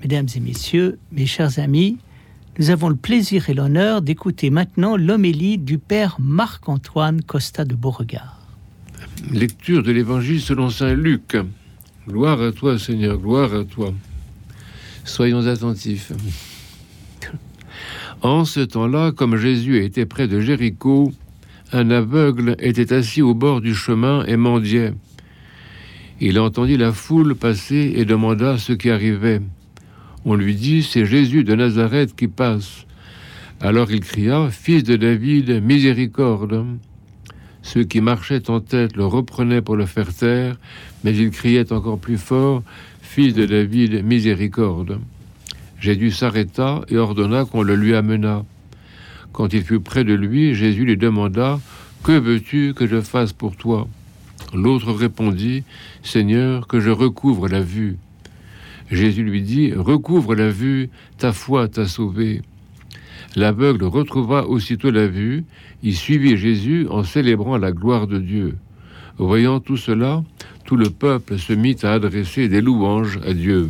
Mesdames 0.00 0.28
et 0.34 0.40
messieurs, 0.40 0.98
mes 1.10 1.26
chers 1.26 1.58
amis, 1.58 1.98
nous 2.58 2.70
avons 2.70 2.88
le 2.88 2.96
plaisir 2.96 3.50
et 3.50 3.54
l'honneur 3.54 4.02
d'écouter 4.02 4.50
maintenant 4.50 4.96
l'homélie 4.96 5.58
du 5.58 5.78
Père 5.78 6.16
Marc-Antoine 6.20 7.22
Costa 7.22 7.64
de 7.64 7.74
Beauregard. 7.74 8.40
Lecture 9.32 9.82
de 9.82 9.92
l'Évangile 9.92 10.40
selon 10.40 10.70
Saint 10.70 10.94
Luc. 10.94 11.36
Gloire 12.08 12.40
à 12.40 12.52
toi 12.52 12.78
Seigneur, 12.78 13.18
gloire 13.18 13.52
à 13.52 13.64
toi. 13.64 13.92
Soyons 15.04 15.46
attentifs. 15.46 16.12
En 18.22 18.44
ce 18.44 18.60
temps-là, 18.60 19.12
comme 19.12 19.36
Jésus 19.36 19.84
était 19.84 20.06
près 20.06 20.28
de 20.28 20.40
Jéricho, 20.40 21.12
un 21.72 21.90
aveugle 21.90 22.56
était 22.60 22.92
assis 22.92 23.22
au 23.22 23.34
bord 23.34 23.60
du 23.60 23.74
chemin 23.74 24.24
et 24.26 24.36
mendiait. 24.36 24.94
Il 26.20 26.38
entendit 26.38 26.76
la 26.76 26.92
foule 26.92 27.34
passer 27.34 27.94
et 27.96 28.04
demanda 28.04 28.56
ce 28.56 28.72
qui 28.72 28.88
arrivait. 28.88 29.40
On 30.24 30.34
lui 30.34 30.54
dit, 30.54 30.82
c'est 30.82 31.06
Jésus 31.06 31.44
de 31.44 31.54
Nazareth 31.54 32.14
qui 32.16 32.28
passe. 32.28 32.86
Alors 33.60 33.90
il 33.90 34.00
cria, 34.00 34.48
Fils 34.50 34.84
de 34.84 34.96
David, 34.96 35.62
miséricorde. 35.62 36.64
Ceux 37.62 37.84
qui 37.84 38.00
marchaient 38.00 38.48
en 38.48 38.60
tête 38.60 38.96
le 38.96 39.06
reprenaient 39.06 39.62
pour 39.62 39.76
le 39.76 39.86
faire 39.86 40.14
taire, 40.14 40.56
mais 41.04 41.16
il 41.16 41.30
criait 41.30 41.72
encore 41.72 41.98
plus 41.98 42.18
fort, 42.18 42.62
Fils 43.02 43.34
de 43.34 43.44
David, 43.44 44.04
miséricorde. 44.04 45.00
Jésus 45.80 46.12
s'arrêta 46.12 46.82
et 46.88 46.96
ordonna 46.96 47.44
qu'on 47.44 47.62
le 47.62 47.74
lui 47.74 47.94
amenât. 47.94 48.44
Quand 49.36 49.52
il 49.52 49.62
fut 49.62 49.80
près 49.80 50.02
de 50.02 50.14
lui, 50.14 50.54
Jésus 50.54 50.86
lui 50.86 50.96
demanda, 50.96 51.60
Que 52.02 52.18
veux-tu 52.18 52.72
que 52.74 52.86
je 52.86 53.02
fasse 53.02 53.34
pour 53.34 53.54
toi? 53.54 53.86
L'autre 54.54 54.92
répondit, 54.92 55.62
Seigneur, 56.02 56.66
que 56.66 56.80
je 56.80 56.88
recouvre 56.88 57.46
la 57.46 57.60
vue. 57.60 57.98
Jésus 58.90 59.22
lui 59.22 59.42
dit, 59.42 59.74
Recouvre 59.74 60.34
la 60.34 60.48
vue, 60.48 60.88
ta 61.18 61.34
foi 61.34 61.68
t'a 61.68 61.86
sauvé. 61.86 62.40
L'aveugle 63.34 63.84
retrouva 63.84 64.46
aussitôt 64.46 64.90
la 64.90 65.06
vue, 65.06 65.44
il 65.82 65.94
suivit 65.94 66.38
Jésus 66.38 66.86
en 66.88 67.04
célébrant 67.04 67.58
la 67.58 67.72
gloire 67.72 68.06
de 68.06 68.18
Dieu. 68.18 68.56
Voyant 69.18 69.60
tout 69.60 69.76
cela, 69.76 70.24
tout 70.64 70.76
le 70.76 70.88
peuple 70.88 71.38
se 71.38 71.52
mit 71.52 71.76
à 71.82 71.92
adresser 71.92 72.48
des 72.48 72.62
louanges 72.62 73.20
à 73.22 73.34
Dieu. 73.34 73.68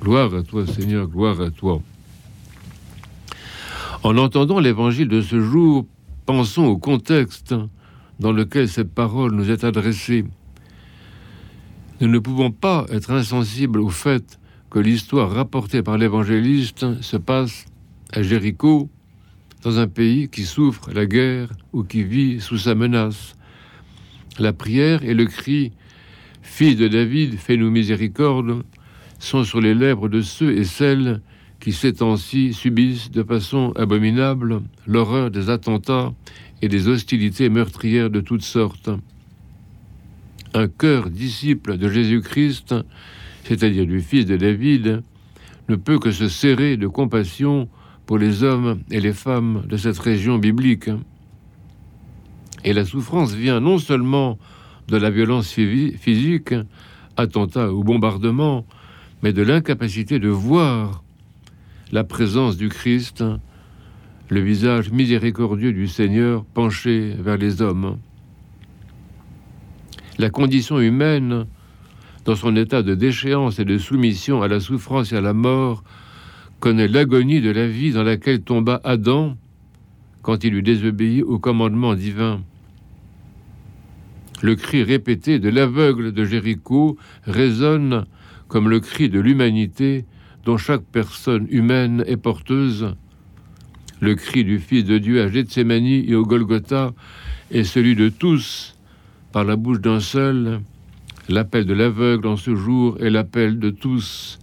Gloire 0.00 0.32
à 0.36 0.44
toi 0.44 0.68
Seigneur, 0.68 1.08
gloire 1.08 1.40
à 1.40 1.50
toi. 1.50 1.82
En 4.02 4.18
entendant 4.18 4.58
l'évangile 4.58 5.06
de 5.06 5.20
ce 5.20 5.40
jour, 5.40 5.86
pensons 6.26 6.64
au 6.64 6.76
contexte 6.76 7.54
dans 8.18 8.32
lequel 8.32 8.68
cette 8.68 8.92
parole 8.92 9.32
nous 9.32 9.50
est 9.50 9.62
adressée. 9.62 10.24
Nous 12.00 12.08
ne 12.08 12.18
pouvons 12.18 12.50
pas 12.50 12.84
être 12.90 13.12
insensibles 13.12 13.78
au 13.78 13.90
fait 13.90 14.40
que 14.70 14.80
l'histoire 14.80 15.30
rapportée 15.30 15.82
par 15.82 15.98
l'évangéliste 15.98 17.00
se 17.00 17.16
passe 17.16 17.66
à 18.12 18.22
Jéricho, 18.22 18.90
dans 19.62 19.78
un 19.78 19.86
pays 19.86 20.28
qui 20.28 20.42
souffre 20.42 20.90
la 20.92 21.06
guerre 21.06 21.50
ou 21.72 21.84
qui 21.84 22.02
vit 22.02 22.40
sous 22.40 22.58
sa 22.58 22.74
menace. 22.74 23.36
La 24.40 24.52
prière 24.52 25.04
et 25.04 25.14
le 25.14 25.26
cri 25.26 25.70
Fils 26.42 26.76
de 26.76 26.88
David, 26.88 27.38
fais-nous 27.38 27.70
miséricorde 27.70 28.64
sont 29.20 29.44
sur 29.44 29.60
les 29.60 29.74
lèvres 29.74 30.08
de 30.08 30.20
ceux 30.20 30.56
et 30.56 30.64
celles 30.64 31.20
qui 31.62 31.72
ces 31.72 31.92
temps-ci 31.92 32.52
subissent 32.52 33.12
de 33.12 33.22
façon 33.22 33.72
abominable 33.76 34.62
l'horreur 34.84 35.30
des 35.30 35.48
attentats 35.48 36.12
et 36.60 36.68
des 36.68 36.88
hostilités 36.88 37.48
meurtrières 37.50 38.10
de 38.10 38.20
toutes 38.20 38.42
sortes. 38.42 38.90
Un 40.54 40.66
cœur 40.66 41.08
disciple 41.08 41.78
de 41.78 41.88
Jésus-Christ, 41.88 42.74
c'est-à-dire 43.44 43.86
du 43.86 44.00
Fils 44.00 44.26
de 44.26 44.36
David, 44.36 45.02
ne 45.68 45.76
peut 45.76 46.00
que 46.00 46.10
se 46.10 46.28
serrer 46.28 46.76
de 46.76 46.88
compassion 46.88 47.68
pour 48.06 48.18
les 48.18 48.42
hommes 48.42 48.80
et 48.90 49.00
les 49.00 49.12
femmes 49.12 49.62
de 49.68 49.76
cette 49.76 50.00
région 50.00 50.38
biblique. 50.38 50.90
Et 52.64 52.72
la 52.72 52.84
souffrance 52.84 53.34
vient 53.34 53.60
non 53.60 53.78
seulement 53.78 54.36
de 54.88 54.96
la 54.96 55.10
violence 55.10 55.52
physique, 55.52 56.54
attentats 57.16 57.72
ou 57.72 57.84
bombardements, 57.84 58.66
mais 59.22 59.32
de 59.32 59.42
l'incapacité 59.42 60.18
de 60.18 60.28
voir 60.28 61.04
la 61.92 62.04
présence 62.04 62.56
du 62.56 62.70
Christ, 62.70 63.22
le 64.30 64.40
visage 64.40 64.90
miséricordieux 64.90 65.74
du 65.74 65.86
Seigneur 65.86 66.42
penché 66.42 67.14
vers 67.18 67.36
les 67.36 67.60
hommes. 67.60 67.98
La 70.16 70.30
condition 70.30 70.80
humaine, 70.80 71.44
dans 72.24 72.34
son 72.34 72.56
état 72.56 72.82
de 72.82 72.94
déchéance 72.94 73.58
et 73.58 73.66
de 73.66 73.76
soumission 73.76 74.40
à 74.40 74.48
la 74.48 74.58
souffrance 74.58 75.12
et 75.12 75.16
à 75.16 75.20
la 75.20 75.34
mort, 75.34 75.84
connaît 76.60 76.88
l'agonie 76.88 77.42
de 77.42 77.50
la 77.50 77.68
vie 77.68 77.92
dans 77.92 78.04
laquelle 78.04 78.40
tomba 78.40 78.80
Adam 78.84 79.36
quand 80.22 80.44
il 80.44 80.54
eut 80.54 80.62
désobéi 80.62 81.22
au 81.22 81.38
commandement 81.38 81.94
divin. 81.94 82.40
Le 84.40 84.54
cri 84.54 84.82
répété 84.82 85.38
de 85.38 85.50
l'aveugle 85.50 86.12
de 86.12 86.24
Jéricho 86.24 86.96
résonne 87.24 88.06
comme 88.48 88.70
le 88.70 88.80
cri 88.80 89.10
de 89.10 89.20
l'humanité 89.20 90.06
dont 90.44 90.56
chaque 90.56 90.82
personne 90.82 91.46
humaine 91.50 92.04
est 92.06 92.16
porteuse. 92.16 92.94
Le 94.00 94.14
cri 94.14 94.44
du 94.44 94.58
Fils 94.58 94.84
de 94.84 94.98
Dieu 94.98 95.22
à 95.22 95.28
Gethsemane 95.28 95.86
et 95.86 96.14
au 96.14 96.24
Golgotha 96.24 96.92
est 97.50 97.64
celui 97.64 97.94
de 97.94 98.08
tous 98.08 98.74
par 99.32 99.44
la 99.44 99.56
bouche 99.56 99.80
d'un 99.80 100.00
seul. 100.00 100.60
L'appel 101.28 101.66
de 101.66 101.74
l'aveugle 101.74 102.26
en 102.26 102.36
ce 102.36 102.54
jour 102.56 102.96
est 103.00 103.10
l'appel 103.10 103.58
de 103.58 103.70
tous. 103.70 104.38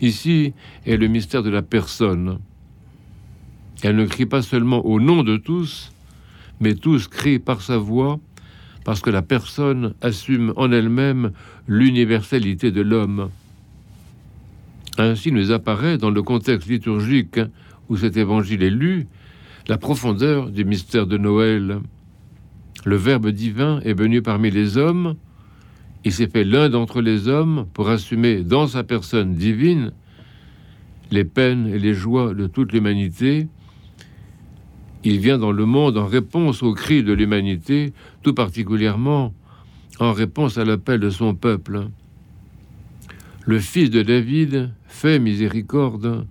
Ici 0.00 0.52
est 0.86 0.96
le 0.96 1.08
mystère 1.08 1.42
de 1.42 1.50
la 1.50 1.62
personne. 1.62 2.38
Elle 3.82 3.96
ne 3.96 4.06
crie 4.06 4.26
pas 4.26 4.42
seulement 4.42 4.86
au 4.86 5.00
nom 5.00 5.22
de 5.22 5.36
tous, 5.36 5.92
mais 6.60 6.74
tous 6.74 7.08
crient 7.08 7.38
par 7.38 7.60
sa 7.60 7.78
voix, 7.78 8.20
parce 8.84 9.00
que 9.00 9.10
la 9.10 9.22
personne 9.22 9.94
assume 10.00 10.52
en 10.56 10.70
elle-même 10.70 11.32
l'universalité 11.66 12.70
de 12.70 12.80
l'homme. 12.80 13.30
Ainsi 14.98 15.32
nous 15.32 15.50
apparaît 15.50 15.98
dans 15.98 16.10
le 16.10 16.22
contexte 16.22 16.68
liturgique 16.68 17.40
où 17.88 17.96
cet 17.96 18.16
évangile 18.16 18.62
est 18.62 18.70
lu 18.70 19.06
la 19.66 19.78
profondeur 19.78 20.50
du 20.50 20.64
mystère 20.64 21.06
de 21.06 21.16
Noël. 21.16 21.80
Le 22.84 22.96
Verbe 22.96 23.28
divin 23.28 23.80
est 23.80 23.94
venu 23.94 24.20
parmi 24.20 24.50
les 24.50 24.76
hommes, 24.76 25.16
il 26.04 26.12
s'est 26.12 26.28
fait 26.28 26.44
l'un 26.44 26.68
d'entre 26.68 27.00
les 27.00 27.28
hommes 27.28 27.66
pour 27.72 27.88
assumer 27.88 28.42
dans 28.42 28.66
sa 28.66 28.84
personne 28.84 29.34
divine 29.34 29.92
les 31.10 31.24
peines 31.24 31.66
et 31.66 31.78
les 31.78 31.94
joies 31.94 32.34
de 32.34 32.46
toute 32.46 32.72
l'humanité. 32.72 33.48
Il 35.02 35.18
vient 35.18 35.38
dans 35.38 35.52
le 35.52 35.64
monde 35.64 35.96
en 35.96 36.06
réponse 36.06 36.62
aux 36.62 36.74
cris 36.74 37.02
de 37.02 37.12
l'humanité, 37.12 37.94
tout 38.22 38.34
particulièrement 38.34 39.32
en 39.98 40.12
réponse 40.12 40.58
à 40.58 40.64
l'appel 40.64 41.00
de 41.00 41.10
son 41.10 41.34
peuple. 41.34 41.88
Le 43.46 43.58
fils 43.58 43.90
de 43.90 44.02
David 44.02 44.70
fait 44.94 45.18
miséricorde 45.18 46.24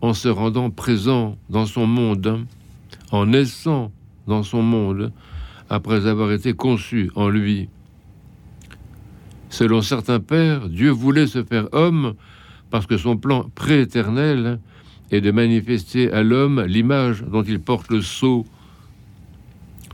en 0.00 0.14
se 0.14 0.28
rendant 0.28 0.70
présent 0.70 1.36
dans 1.50 1.66
son 1.66 1.86
monde, 1.86 2.46
en 3.10 3.26
naissant 3.26 3.90
dans 4.28 4.44
son 4.44 4.62
monde, 4.62 5.12
après 5.68 6.06
avoir 6.06 6.30
été 6.30 6.52
conçu 6.54 7.10
en 7.16 7.28
lui. 7.28 7.68
Selon 9.50 9.82
certains 9.82 10.20
pères, 10.20 10.68
Dieu 10.68 10.90
voulait 10.90 11.26
se 11.26 11.42
faire 11.42 11.68
homme 11.72 12.14
parce 12.70 12.86
que 12.86 12.96
son 12.96 13.16
plan 13.16 13.50
prééternel 13.54 14.60
est 15.10 15.20
de 15.20 15.30
manifester 15.32 16.10
à 16.12 16.22
l'homme 16.22 16.62
l'image 16.62 17.24
dont 17.24 17.42
il 17.42 17.60
porte 17.60 17.90
le 17.90 18.00
sceau. 18.00 18.46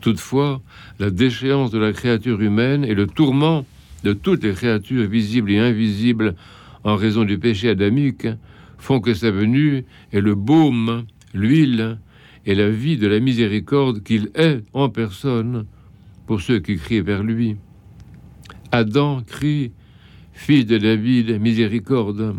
Toutefois, 0.02 0.60
la 0.98 1.10
déchéance 1.10 1.70
de 1.70 1.78
la 1.78 1.92
créature 1.92 2.40
humaine 2.42 2.84
et 2.84 2.94
le 2.94 3.06
tourment 3.06 3.64
de 4.04 4.12
toutes 4.12 4.44
les 4.44 4.52
créatures 4.52 5.08
visibles 5.08 5.50
et 5.50 5.58
invisibles 5.58 6.34
en 6.84 6.96
raison 6.96 7.24
du 7.24 7.38
péché 7.38 7.68
adamique 7.68 8.26
font 8.78 9.00
que 9.00 9.14
sa 9.14 9.30
venue 9.30 9.84
est 10.12 10.20
le 10.20 10.34
baume, 10.34 11.04
l'huile 11.34 11.98
et 12.46 12.54
la 12.54 12.70
vie 12.70 12.96
de 12.96 13.06
la 13.06 13.20
miséricorde 13.20 14.02
qu'il 14.02 14.30
est 14.34 14.64
en 14.72 14.88
personne 14.88 15.66
pour 16.26 16.40
ceux 16.40 16.60
qui 16.60 16.76
crient 16.76 17.00
vers 17.00 17.22
lui. 17.22 17.56
Adam 18.72 19.22
crie 19.26 19.72
Fils 20.40 20.64
de 20.64 20.78
David, 20.78 21.38
miséricorde. 21.38 22.34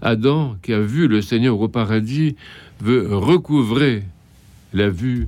Adam, 0.00 0.56
qui 0.62 0.72
a 0.72 0.78
vu 0.78 1.08
le 1.08 1.20
Seigneur 1.20 1.60
au 1.60 1.66
paradis, 1.66 2.36
veut 2.80 3.08
recouvrer 3.12 4.04
la 4.72 4.88
vue 4.88 5.26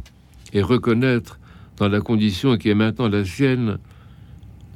et 0.53 0.63
reconnaître 0.63 1.41
dans 1.79 1.89
la 1.89 2.01
condition 2.01 2.57
qui 2.59 2.69
est 2.69 2.77
maintenant 2.77 3.09
la 3.09 3.25
sienne 3.25 3.79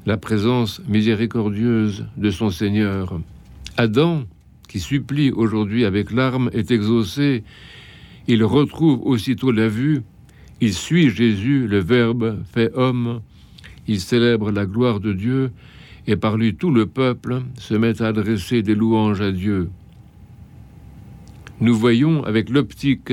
la 0.07 0.17
présence 0.17 0.83
miséricordieuse 0.89 2.07
de 2.17 2.31
son 2.31 2.51
Seigneur. 2.51 3.21
Adam, 3.77 4.25
qui 4.69 4.81
supplie 4.81 5.31
aujourd'hui 5.31 5.85
avec 5.85 6.11
larmes, 6.11 6.51
est 6.53 6.71
exaucé. 6.71 7.45
Il 8.27 8.45
retrouve 8.45 9.01
aussitôt 9.05 9.51
la 9.51 9.69
vue. 9.69 10.03
Il 10.61 10.73
suit 10.73 11.11
Jésus, 11.11 11.67
le 11.67 11.79
Verbe 11.79 12.43
fait 12.53 12.73
homme. 12.75 13.21
Il 13.87 14.01
célèbre 14.01 14.51
la 14.51 14.67
gloire 14.67 15.01
de 15.01 15.13
Dieu 15.13 15.51
et 16.07 16.17
par 16.17 16.37
lui 16.37 16.55
tout 16.55 16.71
le 16.71 16.87
peuple 16.87 17.43
se 17.59 17.75
met 17.75 18.03
à 18.03 18.09
adresser 18.09 18.63
des 18.63 18.75
louanges 18.75 19.21
à 19.21 19.33
Dieu. 19.33 19.71
Nous 21.61 21.75
voyons 21.75 22.25
avec 22.25 22.51
l'optique 22.51 23.13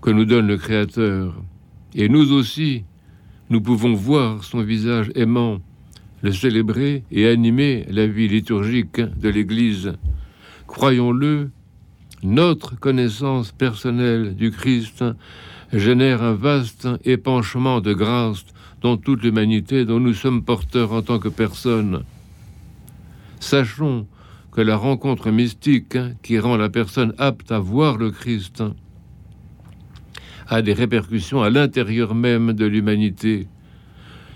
que 0.00 0.10
nous 0.10 0.24
donne 0.24 0.46
le 0.46 0.56
Créateur, 0.56 1.42
et 1.94 2.08
nous 2.08 2.32
aussi, 2.32 2.84
nous 3.50 3.60
pouvons 3.60 3.94
voir 3.94 4.44
son 4.44 4.62
visage 4.62 5.10
aimant, 5.16 5.58
le 6.22 6.32
célébrer 6.32 7.04
et 7.10 7.28
animer 7.28 7.86
la 7.88 8.06
vie 8.06 8.28
liturgique 8.28 9.00
de 9.00 9.28
l'Église. 9.28 9.92
Croyons-le, 10.66 11.50
notre 12.22 12.78
connaissance 12.78 13.52
personnelle 13.52 14.34
du 14.34 14.50
Christ 14.50 15.04
génère 15.72 16.22
un 16.22 16.34
vaste 16.34 16.88
épanchement 17.04 17.80
de 17.80 17.92
grâce 17.92 18.44
dans 18.80 18.96
toute 18.96 19.22
l'humanité 19.22 19.84
dont 19.84 20.00
nous 20.00 20.14
sommes 20.14 20.44
porteurs 20.44 20.92
en 20.92 21.02
tant 21.02 21.18
que 21.18 21.28
personnes. 21.28 22.02
Sachons 23.40 24.06
que 24.50 24.60
la 24.60 24.76
rencontre 24.76 25.30
mystique 25.30 25.98
qui 26.22 26.38
rend 26.38 26.56
la 26.56 26.68
personne 26.68 27.14
apte 27.18 27.52
à 27.52 27.60
voir 27.60 27.96
le 27.96 28.10
Christ 28.10 28.64
a 30.48 30.62
des 30.62 30.72
répercussions 30.72 31.42
à 31.42 31.50
l'intérieur 31.50 32.14
même 32.14 32.54
de 32.54 32.64
l'humanité. 32.64 33.46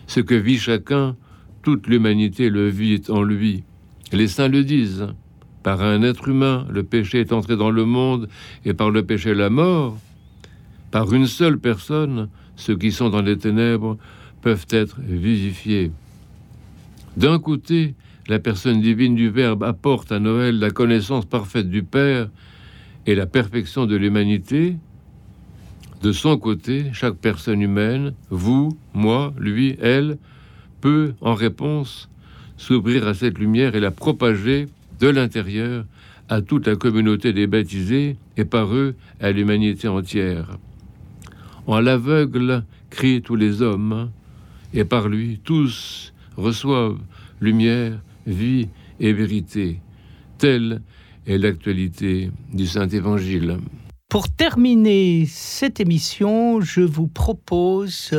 Ce 0.07 0.21
que 0.21 0.35
vit 0.35 0.59
chacun, 0.59 1.17
toute 1.63 1.87
l'humanité 1.87 2.51
le 2.51 2.69
vit 2.69 3.03
en 3.09 3.23
lui. 3.23 3.65
Les 4.13 4.29
saints 4.29 4.49
le 4.49 4.65
disent. 4.65 5.07
Par 5.63 5.81
un 5.81 6.03
être 6.03 6.29
humain, 6.29 6.67
le 6.71 6.83
péché 6.83 7.21
est 7.21 7.33
entré 7.33 7.57
dans 7.57 7.71
le 7.71 7.85
monde 7.85 8.29
et 8.65 8.75
par 8.75 8.91
le 8.91 9.05
péché 9.05 9.33
la 9.33 9.49
mort. 9.49 9.97
Par 10.91 11.13
une 11.13 11.27
seule 11.27 11.59
personne, 11.59 12.29
ceux 12.57 12.77
qui 12.77 12.91
sont 12.91 13.11
dans 13.11 13.23
les 13.23 13.39
ténèbres 13.39 13.97
peuvent 14.43 14.67
être 14.71 15.01
vivifiés. 15.01 15.93
D'un 17.17 17.39
côté, 17.39 17.95
la 18.29 18.39
personne 18.39 18.81
divine 18.81 19.15
du 19.15 19.31
Verbe 19.31 19.63
apporte 19.63 20.13
à 20.13 20.19
Noël 20.19 20.59
la 20.59 20.71
connaissance 20.71 21.25
parfaite 21.25 21.71
du 21.71 21.83
Père 21.83 22.29
et 23.07 23.15
la 23.15 23.27
perfection 23.27 23.87
de 23.87 23.97
l'humanité. 23.97 24.77
De 26.03 26.13
son 26.13 26.37
côté, 26.39 26.87
chaque 26.93 27.17
personne 27.17 27.63
humaine, 27.63 28.15
vous, 28.31 28.77
moi, 28.95 29.33
lui, 29.39 29.77
elle, 29.81 30.19
peut, 30.83 31.15
en 31.23 31.35
réponse, 31.35 32.11
s'ouvrir 32.59 33.09
à 33.09 33.15
cette 33.15 33.39
lumière 33.39 33.75
et 33.75 33.81
la 33.81 33.91
propager 33.91 34.69
de 35.01 35.09
l'intérieur 35.09 35.87
à 36.29 36.43
toute 36.43 36.67
la 36.67 36.77
communauté 36.77 37.33
des 37.33 37.47
baptisés 37.47 38.17
et 38.37 38.45
par 38.45 38.75
eux 38.75 38.95
à 39.21 39.33
l'humanité 39.33 39.89
entière. 39.89 40.59
En 41.67 41.81
l'aveugle 41.81 42.65
crient 42.91 43.23
tous 43.23 43.37
les 43.37 43.63
hommes, 43.63 44.11
et 44.75 44.85
par 44.85 45.09
lui 45.09 45.41
tous 45.43 46.13
reçoivent 46.37 47.01
lumière, 47.41 48.01
vie 48.27 48.69
et 49.01 49.13
vérité. 49.13 49.81
Telle 50.39 50.83
est 51.27 51.39
l'actualité 51.39 52.31
du 52.53 52.67
Saint 52.67 52.89
Évangile. 52.89 53.59
Pour 54.09 54.29
terminer 54.29 55.25
cette 55.27 55.81
émission, 55.81 56.61
je 56.61 56.83
vous 56.83 57.07
propose 57.07 58.15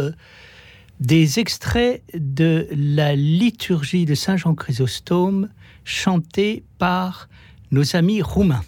des 0.99 1.39
extraits 1.39 2.01
de 2.13 2.67
la 2.71 3.15
liturgie 3.15 4.05
de 4.05 4.15
Saint 4.15 4.37
Jean 4.37 4.55
Chrysostome 4.55 5.49
chantée 5.83 6.63
par 6.77 7.27
nos 7.71 7.95
amis 7.95 8.21
roumains. 8.21 8.63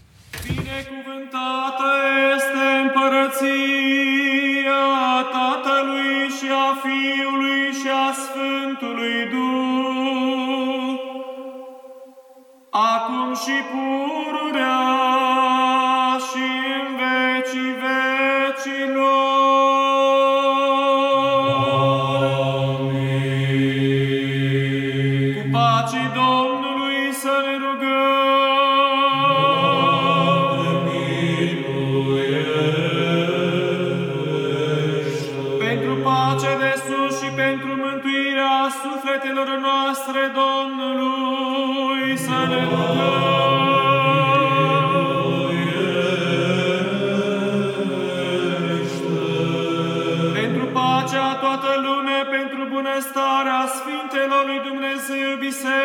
Blessed 55.08 55.40
be 55.40 55.52
saved. 55.52 55.85